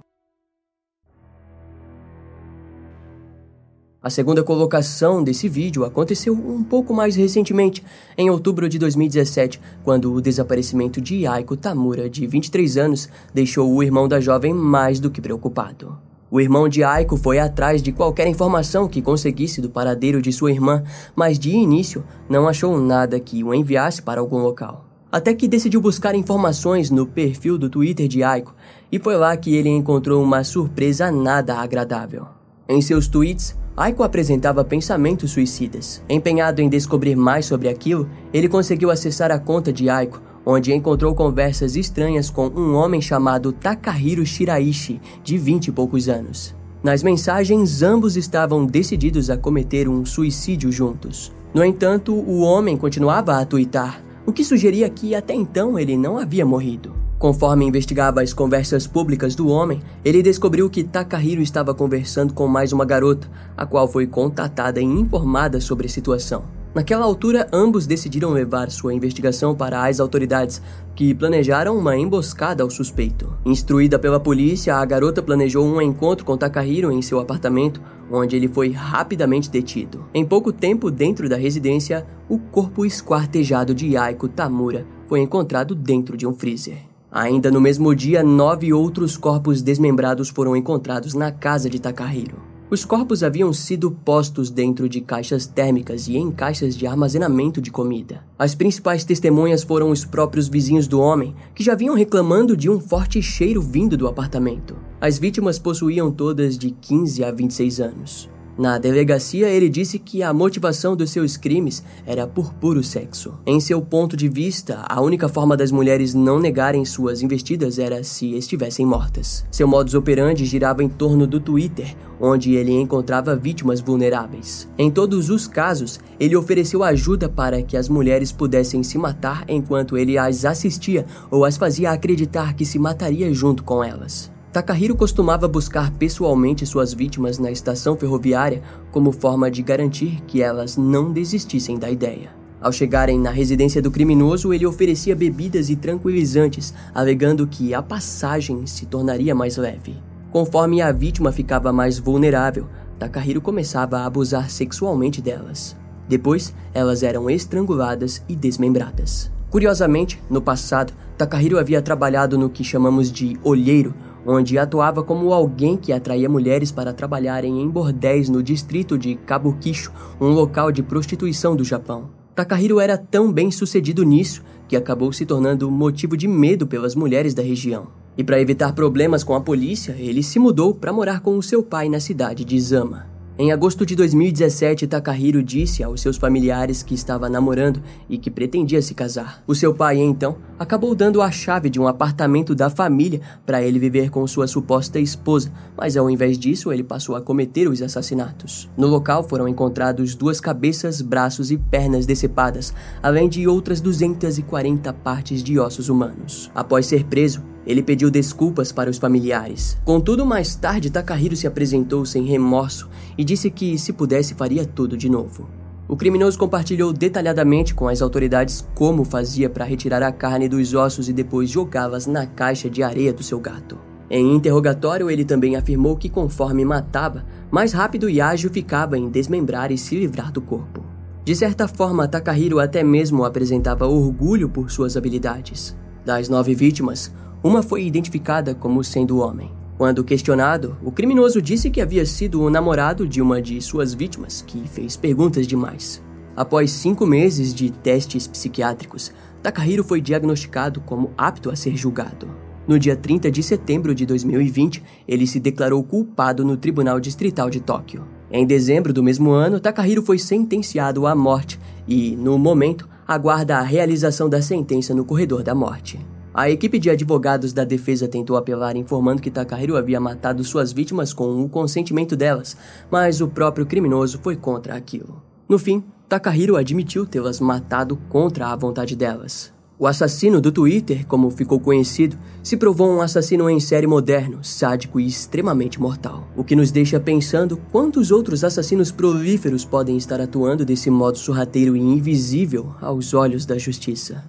A 4.02 4.08
segunda 4.08 4.42
colocação 4.42 5.22
desse 5.22 5.46
vídeo 5.46 5.84
aconteceu 5.84 6.32
um 6.32 6.64
pouco 6.64 6.94
mais 6.94 7.16
recentemente, 7.16 7.84
em 8.16 8.30
outubro 8.30 8.66
de 8.66 8.78
2017, 8.78 9.60
quando 9.84 10.10
o 10.10 10.22
desaparecimento 10.22 11.02
de 11.02 11.26
Aiko 11.26 11.54
Tamura, 11.54 12.08
de 12.08 12.26
23 12.26 12.78
anos, 12.78 13.10
deixou 13.34 13.70
o 13.70 13.82
irmão 13.82 14.08
da 14.08 14.18
jovem 14.18 14.54
mais 14.54 15.00
do 15.00 15.10
que 15.10 15.20
preocupado. 15.20 15.98
O 16.30 16.40
irmão 16.40 16.66
de 16.66 16.82
Aiko 16.82 17.14
foi 17.18 17.38
atrás 17.38 17.82
de 17.82 17.92
qualquer 17.92 18.26
informação 18.26 18.88
que 18.88 19.02
conseguisse 19.02 19.60
do 19.60 19.68
paradeiro 19.68 20.22
de 20.22 20.32
sua 20.32 20.50
irmã, 20.50 20.82
mas 21.14 21.38
de 21.38 21.50
início 21.50 22.02
não 22.26 22.48
achou 22.48 22.80
nada 22.80 23.20
que 23.20 23.44
o 23.44 23.52
enviasse 23.52 24.00
para 24.00 24.22
algum 24.22 24.38
local. 24.38 24.86
Até 25.12 25.34
que 25.34 25.46
decidiu 25.46 25.78
buscar 25.78 26.14
informações 26.14 26.90
no 26.90 27.04
perfil 27.04 27.58
do 27.58 27.68
Twitter 27.68 28.08
de 28.08 28.22
Aiko, 28.22 28.54
e 28.90 28.98
foi 28.98 29.16
lá 29.16 29.36
que 29.36 29.54
ele 29.54 29.68
encontrou 29.68 30.22
uma 30.22 30.42
surpresa 30.42 31.12
nada 31.12 31.56
agradável. 31.56 32.28
Em 32.66 32.80
seus 32.80 33.08
tweets, 33.08 33.58
Aiko 33.80 34.02
apresentava 34.02 34.62
pensamentos 34.62 35.30
suicidas. 35.30 36.02
Empenhado 36.06 36.60
em 36.60 36.68
descobrir 36.68 37.16
mais 37.16 37.46
sobre 37.46 37.66
aquilo, 37.66 38.10
ele 38.30 38.46
conseguiu 38.46 38.90
acessar 38.90 39.30
a 39.30 39.38
conta 39.38 39.72
de 39.72 39.88
Aiko, 39.88 40.20
onde 40.44 40.74
encontrou 40.74 41.14
conversas 41.14 41.76
estranhas 41.76 42.28
com 42.28 42.48
um 42.48 42.74
homem 42.74 43.00
chamado 43.00 43.52
Takahiro 43.52 44.26
Shiraishi, 44.26 45.00
de 45.24 45.38
vinte 45.38 45.68
e 45.68 45.72
poucos 45.72 46.10
anos. 46.10 46.54
Nas 46.82 47.02
mensagens, 47.02 47.80
ambos 47.80 48.18
estavam 48.18 48.66
decididos 48.66 49.30
a 49.30 49.38
cometer 49.38 49.88
um 49.88 50.04
suicídio 50.04 50.70
juntos. 50.70 51.32
No 51.54 51.64
entanto, 51.64 52.12
o 52.12 52.40
homem 52.40 52.76
continuava 52.76 53.38
a 53.38 53.46
twittar, 53.46 54.04
o 54.26 54.32
que 54.32 54.44
sugeria 54.44 54.90
que 54.90 55.14
até 55.14 55.32
então 55.32 55.78
ele 55.78 55.96
não 55.96 56.18
havia 56.18 56.44
morrido. 56.44 56.99
Conforme 57.20 57.66
investigava 57.66 58.22
as 58.22 58.33
conversas 58.33 58.87
públicas 58.87 59.35
do 59.35 59.46
homem, 59.46 59.83
ele 60.02 60.22
descobriu 60.22 60.70
que 60.70 60.83
Takahiro 60.83 61.42
estava 61.42 61.74
conversando 61.74 62.33
com 62.33 62.48
mais 62.48 62.72
uma 62.72 62.87
garota, 62.87 63.30
a 63.54 63.66
qual 63.66 63.87
foi 63.87 64.06
contatada 64.06 64.80
e 64.80 64.85
informada 64.85 65.61
sobre 65.61 65.87
a 65.87 65.90
situação. 65.90 66.44
Naquela 66.74 67.04
altura, 67.04 67.46
ambos 67.52 67.87
decidiram 67.87 68.30
levar 68.30 68.70
sua 68.70 68.94
investigação 68.94 69.54
para 69.54 69.85
as 69.85 70.00
autoridades, 70.00 70.62
que 70.96 71.14
planejaram 71.14 71.76
uma 71.76 71.94
emboscada 71.94 72.62
ao 72.62 72.70
suspeito. 72.70 73.30
Instruída 73.44 73.98
pela 73.98 74.18
polícia, 74.18 74.76
a 74.76 74.85
garota 74.87 75.22
planejou 75.22 75.66
um 75.66 75.83
encontro 75.83 76.24
com 76.24 76.38
Takahiro 76.38 76.90
em 76.90 77.02
seu 77.02 77.20
apartamento, 77.20 77.83
onde 78.11 78.35
ele 78.35 78.48
foi 78.48 78.70
rapidamente 78.70 79.50
detido. 79.50 80.06
Em 80.14 80.24
pouco 80.24 80.54
tempo, 80.54 80.90
dentro 80.90 81.28
da 81.28 81.37
residência, 81.37 82.06
o 82.30 82.38
corpo 82.38 82.87
esquartejado 82.87 83.74
de 83.74 83.94
Aiko 83.94 84.26
Tamura 84.26 84.87
foi 85.06 85.20
encontrado 85.20 85.74
dentro 85.74 86.16
de 86.16 86.26
um 86.26 86.33
freezer. 86.33 86.89
Ainda 87.12 87.50
no 87.50 87.60
mesmo 87.60 87.92
dia, 87.92 88.22
nove 88.22 88.72
outros 88.72 89.16
corpos 89.16 89.60
desmembrados 89.60 90.28
foram 90.28 90.54
encontrados 90.54 91.12
na 91.12 91.32
casa 91.32 91.68
de 91.68 91.80
Takahiro. 91.80 92.50
Os 92.70 92.84
corpos 92.84 93.24
haviam 93.24 93.52
sido 93.52 93.90
postos 93.90 94.48
dentro 94.48 94.88
de 94.88 95.00
caixas 95.00 95.44
térmicas 95.44 96.06
e 96.06 96.16
em 96.16 96.30
caixas 96.30 96.76
de 96.76 96.86
armazenamento 96.86 97.60
de 97.60 97.68
comida. 97.68 98.22
As 98.38 98.54
principais 98.54 99.02
testemunhas 99.02 99.64
foram 99.64 99.90
os 99.90 100.04
próprios 100.04 100.46
vizinhos 100.46 100.86
do 100.86 101.00
homem, 101.00 101.34
que 101.52 101.64
já 101.64 101.74
vinham 101.74 101.96
reclamando 101.96 102.56
de 102.56 102.70
um 102.70 102.78
forte 102.78 103.20
cheiro 103.20 103.60
vindo 103.60 103.96
do 103.96 104.06
apartamento. 104.06 104.76
As 105.00 105.18
vítimas 105.18 105.58
possuíam 105.58 106.12
todas 106.12 106.56
de 106.56 106.70
15 106.70 107.24
a 107.24 107.32
26 107.32 107.80
anos. 107.80 108.30
Na 108.60 108.76
delegacia, 108.76 109.48
ele 109.48 109.70
disse 109.70 109.98
que 109.98 110.22
a 110.22 110.34
motivação 110.34 110.94
dos 110.94 111.08
seus 111.08 111.34
crimes 111.34 111.82
era 112.06 112.26
por 112.26 112.52
puro 112.52 112.84
sexo. 112.84 113.32
Em 113.46 113.58
seu 113.58 113.80
ponto 113.80 114.14
de 114.14 114.28
vista, 114.28 114.84
a 114.86 115.00
única 115.00 115.30
forma 115.30 115.56
das 115.56 115.72
mulheres 115.72 116.12
não 116.12 116.38
negarem 116.38 116.84
suas 116.84 117.22
investidas 117.22 117.78
era 117.78 118.04
se 118.04 118.34
estivessem 118.34 118.84
mortas. 118.84 119.46
Seu 119.50 119.66
modus 119.66 119.94
operandi 119.94 120.44
girava 120.44 120.84
em 120.84 120.90
torno 120.90 121.26
do 121.26 121.40
Twitter, 121.40 121.96
onde 122.20 122.54
ele 122.54 122.78
encontrava 122.78 123.34
vítimas 123.34 123.80
vulneráveis. 123.80 124.68
Em 124.76 124.90
todos 124.90 125.30
os 125.30 125.46
casos, 125.46 125.98
ele 126.20 126.36
ofereceu 126.36 126.84
ajuda 126.84 127.30
para 127.30 127.62
que 127.62 127.78
as 127.78 127.88
mulheres 127.88 128.30
pudessem 128.30 128.82
se 128.82 128.98
matar 128.98 129.42
enquanto 129.48 129.96
ele 129.96 130.18
as 130.18 130.44
assistia 130.44 131.06
ou 131.30 131.46
as 131.46 131.56
fazia 131.56 131.92
acreditar 131.92 132.52
que 132.52 132.66
se 132.66 132.78
mataria 132.78 133.32
junto 133.32 133.64
com 133.64 133.82
elas. 133.82 134.30
Takahiro 134.52 134.96
costumava 134.96 135.46
buscar 135.46 135.92
pessoalmente 135.92 136.66
suas 136.66 136.92
vítimas 136.92 137.38
na 137.38 137.52
estação 137.52 137.96
ferroviária 137.96 138.62
como 138.90 139.12
forma 139.12 139.48
de 139.48 139.62
garantir 139.62 140.20
que 140.26 140.42
elas 140.42 140.76
não 140.76 141.12
desistissem 141.12 141.78
da 141.78 141.88
ideia. 141.88 142.30
Ao 142.60 142.72
chegarem 142.72 143.16
na 143.16 143.30
residência 143.30 143.80
do 143.80 143.92
criminoso, 143.92 144.52
ele 144.52 144.66
oferecia 144.66 145.14
bebidas 145.14 145.70
e 145.70 145.76
tranquilizantes, 145.76 146.74
alegando 146.92 147.46
que 147.46 147.72
a 147.72 147.80
passagem 147.80 148.66
se 148.66 148.86
tornaria 148.86 149.36
mais 149.36 149.56
leve. 149.56 149.96
Conforme 150.32 150.82
a 150.82 150.90
vítima 150.90 151.30
ficava 151.30 151.72
mais 151.72 152.00
vulnerável, 152.00 152.66
Takahiro 152.98 153.40
começava 153.40 153.98
a 153.98 154.04
abusar 154.04 154.50
sexualmente 154.50 155.22
delas. 155.22 155.76
Depois, 156.08 156.52
elas 156.74 157.04
eram 157.04 157.30
estranguladas 157.30 158.20
e 158.28 158.34
desmembradas. 158.34 159.30
Curiosamente, 159.48 160.20
no 160.28 160.42
passado, 160.42 160.92
Takahiro 161.16 161.58
havia 161.58 161.80
trabalhado 161.80 162.36
no 162.36 162.50
que 162.50 162.64
chamamos 162.64 163.10
de 163.10 163.38
olheiro, 163.42 163.94
onde 164.26 164.59
atuava 164.59 165.02
como 165.02 165.33
alguém 165.33 165.76
que 165.76 165.92
atraía 165.92 166.28
mulheres 166.28 166.70
para 166.70 166.92
trabalharem 166.92 167.61
em 167.61 167.68
bordéis 167.68 168.28
no 168.28 168.42
distrito 168.42 168.98
de 168.98 169.14
Kabukicho, 169.14 169.92
um 170.20 170.28
local 170.28 170.70
de 170.70 170.83
prostituição 170.83 171.56
do 171.56 171.64
Japão. 171.64 172.11
Takahiro 172.35 172.80
era 172.80 172.96
tão 172.96 173.33
bem 173.33 173.50
sucedido 173.50 174.02
nisso 174.02 174.42
que 174.68 174.76
acabou 174.76 175.12
se 175.12 175.26
tornando 175.26 175.70
motivo 175.70 176.16
de 176.16 176.28
medo 176.28 176.66
pelas 176.66 176.94
mulheres 176.94 177.35
da 177.35 177.42
região. 177.42 177.88
E 178.16 178.24
para 178.24 178.40
evitar 178.40 178.72
problemas 178.72 179.24
com 179.24 179.35
a 179.35 179.40
polícia, 179.40 179.96
ele 179.98 180.22
se 180.22 180.38
mudou 180.38 180.74
para 180.74 180.92
morar 180.92 181.20
com 181.20 181.37
o 181.37 181.42
seu 181.42 181.62
pai 181.62 181.88
na 181.88 182.00
cidade 182.00 182.44
de 182.44 182.61
Zama. 182.61 183.19
Em 183.42 183.53
agosto 183.53 183.87
de 183.87 183.96
2017, 183.96 184.87
Takahiro 184.87 185.42
disse 185.42 185.83
aos 185.83 186.03
seus 186.03 186.18
familiares 186.18 186.83
que 186.83 186.94
estava 186.94 187.26
namorando 187.26 187.83
e 188.07 188.18
que 188.18 188.31
pretendia 188.31 188.83
se 188.83 188.92
casar. 188.92 189.42
O 189.46 189.55
seu 189.55 189.74
pai, 189.74 189.96
então, 189.96 190.37
acabou 190.59 190.94
dando 190.94 191.22
a 191.22 191.31
chave 191.31 191.70
de 191.70 191.81
um 191.81 191.88
apartamento 191.88 192.55
da 192.55 192.68
família 192.68 193.22
para 193.46 193.62
ele 193.62 193.79
viver 193.79 194.11
com 194.11 194.26
sua 194.26 194.46
suposta 194.46 195.00
esposa, 195.00 195.50
mas 195.74 195.96
ao 195.96 196.11
invés 196.11 196.38
disso, 196.38 196.70
ele 196.70 196.85
passou 196.85 197.16
a 197.16 197.22
cometer 197.22 197.66
os 197.66 197.81
assassinatos. 197.81 198.68
No 198.76 198.88
local 198.88 199.26
foram 199.26 199.48
encontrados 199.48 200.14
duas 200.14 200.38
cabeças, 200.38 201.00
braços 201.00 201.50
e 201.50 201.57
pernas 201.57 202.05
decepadas, 202.05 202.74
além 203.03 203.26
de 203.26 203.48
outras 203.48 203.81
240 203.81 204.92
partes 204.92 205.42
de 205.42 205.59
ossos 205.59 205.88
humanos. 205.88 206.50
Após 206.55 206.85
ser 206.85 207.05
preso, 207.05 207.42
ele 207.66 207.82
pediu 207.82 208.10
desculpas 208.10 208.72
para 208.72 208.90
os 208.90 208.98
familiares. 208.98 209.76
Contudo, 209.84 210.24
mais 210.24 210.54
tarde, 210.54 210.90
Takahiro 210.90 211.36
se 211.36 211.46
apresentou 211.46 212.04
sem 212.04 212.24
remorso 212.24 212.88
e 213.16 213.24
disse 213.24 213.50
que, 213.50 213.78
se 213.78 213.92
pudesse, 213.92 214.34
faria 214.34 214.64
tudo 214.64 214.96
de 214.96 215.08
novo. 215.08 215.48
O 215.86 215.96
criminoso 215.96 216.38
compartilhou 216.38 216.92
detalhadamente 216.92 217.74
com 217.74 217.88
as 217.88 218.00
autoridades 218.00 218.64
como 218.74 219.04
fazia 219.04 219.50
para 219.50 219.64
retirar 219.64 220.02
a 220.02 220.12
carne 220.12 220.48
dos 220.48 220.72
ossos 220.72 221.08
e 221.08 221.12
depois 221.12 221.50
jogá-las 221.50 222.06
na 222.06 222.26
caixa 222.26 222.70
de 222.70 222.82
areia 222.82 223.12
do 223.12 223.24
seu 223.24 223.40
gato. 223.40 223.76
Em 224.08 224.34
interrogatório, 224.34 225.10
ele 225.10 225.24
também 225.24 225.56
afirmou 225.56 225.96
que, 225.96 226.08
conforme 226.08 226.64
matava, 226.64 227.24
mais 227.50 227.72
rápido 227.72 228.08
e 228.08 228.20
ágil 228.20 228.50
ficava 228.50 228.96
em 228.96 229.08
desmembrar 229.08 229.70
e 229.70 229.78
se 229.78 229.96
livrar 229.96 230.32
do 230.32 230.40
corpo. 230.40 230.84
De 231.24 231.34
certa 231.36 231.68
forma, 231.68 232.08
Takahiro 232.08 232.58
até 232.58 232.82
mesmo 232.82 233.24
apresentava 233.24 233.86
orgulho 233.86 234.48
por 234.48 234.70
suas 234.70 234.96
habilidades. 234.96 235.76
Das 236.04 236.28
nove 236.28 236.54
vítimas, 236.54 237.12
uma 237.42 237.62
foi 237.62 237.85
identificada 237.85 238.55
como 238.55 238.85
sendo 238.85 239.18
homem. 239.18 239.50
Quando 239.79 240.05
questionado, 240.05 240.76
o 240.85 240.92
criminoso 240.92 241.40
disse 241.40 241.70
que 241.70 241.81
havia 241.81 242.05
sido 242.05 242.42
o 242.42 242.50
namorado 242.50 243.09
de 243.09 243.22
uma 243.22 243.40
de 243.40 243.61
suas 243.62 243.94
vítimas, 243.94 244.42
que 244.46 244.68
fez 244.68 244.94
perguntas 244.94 245.46
demais. 245.46 246.03
Após 246.37 246.70
cinco 246.70 247.07
meses 247.07 247.55
de 247.55 247.70
testes 247.70 248.26
psiquiátricos, 248.26 249.11
Takahiro 249.42 249.83
foi 249.83 250.00
diagnosticado 250.03 250.83
como 250.83 251.12
apto 251.16 251.50
a 251.50 251.57
ser 251.57 251.76
julgado. 251.76 252.29
No 252.68 252.79
dia 252.79 252.94
30 252.94 253.31
de 253.31 253.42
setembro 253.42 253.94
de 253.94 254.05
2020, 254.05 254.83
ele 255.09 255.26
se 255.26 255.40
declarou 255.40 255.83
culpado 255.83 256.44
no 256.44 256.59
Tribunal 256.59 257.00
Distrital 257.00 257.48
de 257.48 257.61
Tóquio. 257.61 258.05
Em 258.31 258.46
dezembro 258.46 258.92
do 258.92 259.03
mesmo 259.03 259.31
ano, 259.31 259.59
Takahiro 259.59 260.03
foi 260.03 260.18
sentenciado 260.18 261.07
à 261.07 261.14
morte 261.14 261.59
e, 261.88 262.14
no 262.16 262.38
momento, 262.38 262.87
aguarda 263.09 263.57
a 263.57 263.62
realização 263.62 264.29
da 264.29 264.40
sentença 264.42 264.94
no 264.94 265.05
corredor 265.05 265.42
da 265.42 265.55
morte. 265.55 265.98
A 266.32 266.48
equipe 266.48 266.78
de 266.78 266.88
advogados 266.88 267.52
da 267.52 267.64
defesa 267.64 268.06
tentou 268.06 268.36
apelar 268.36 268.76
informando 268.76 269.20
que 269.20 269.30
Takahiro 269.30 269.76
havia 269.76 269.98
matado 269.98 270.44
suas 270.44 270.72
vítimas 270.72 271.12
com 271.12 271.42
o 271.42 271.48
consentimento 271.48 272.14
delas, 272.14 272.56
mas 272.88 273.20
o 273.20 273.26
próprio 273.26 273.66
criminoso 273.66 274.20
foi 274.22 274.36
contra 274.36 274.76
aquilo. 274.76 275.20
No 275.48 275.58
fim, 275.58 275.82
Takahiro 276.08 276.56
admitiu 276.56 277.04
tê-las 277.04 277.40
matado 277.40 277.96
contra 278.08 278.46
a 278.46 278.56
vontade 278.56 278.94
delas. 278.94 279.52
O 279.76 279.86
assassino 279.86 280.40
do 280.40 280.52
Twitter, 280.52 281.06
como 281.06 281.30
ficou 281.30 281.58
conhecido, 281.58 282.16
se 282.42 282.56
provou 282.56 282.88
um 282.88 283.00
assassino 283.00 283.48
em 283.48 283.58
série 283.58 283.86
moderno, 283.86 284.44
sádico 284.44 285.00
e 285.00 285.06
extremamente 285.06 285.80
mortal. 285.80 286.28
O 286.36 286.44
que 286.44 286.54
nos 286.54 286.70
deixa 286.70 287.00
pensando 287.00 287.56
quantos 287.72 288.10
outros 288.10 288.44
assassinos 288.44 288.92
prolíferos 288.92 289.64
podem 289.64 289.96
estar 289.96 290.20
atuando 290.20 290.64
desse 290.64 290.90
modo 290.90 291.18
sorrateiro 291.18 291.74
e 291.74 291.80
invisível 291.80 292.74
aos 292.80 293.14
olhos 293.14 293.46
da 293.46 293.56
justiça. 293.56 294.22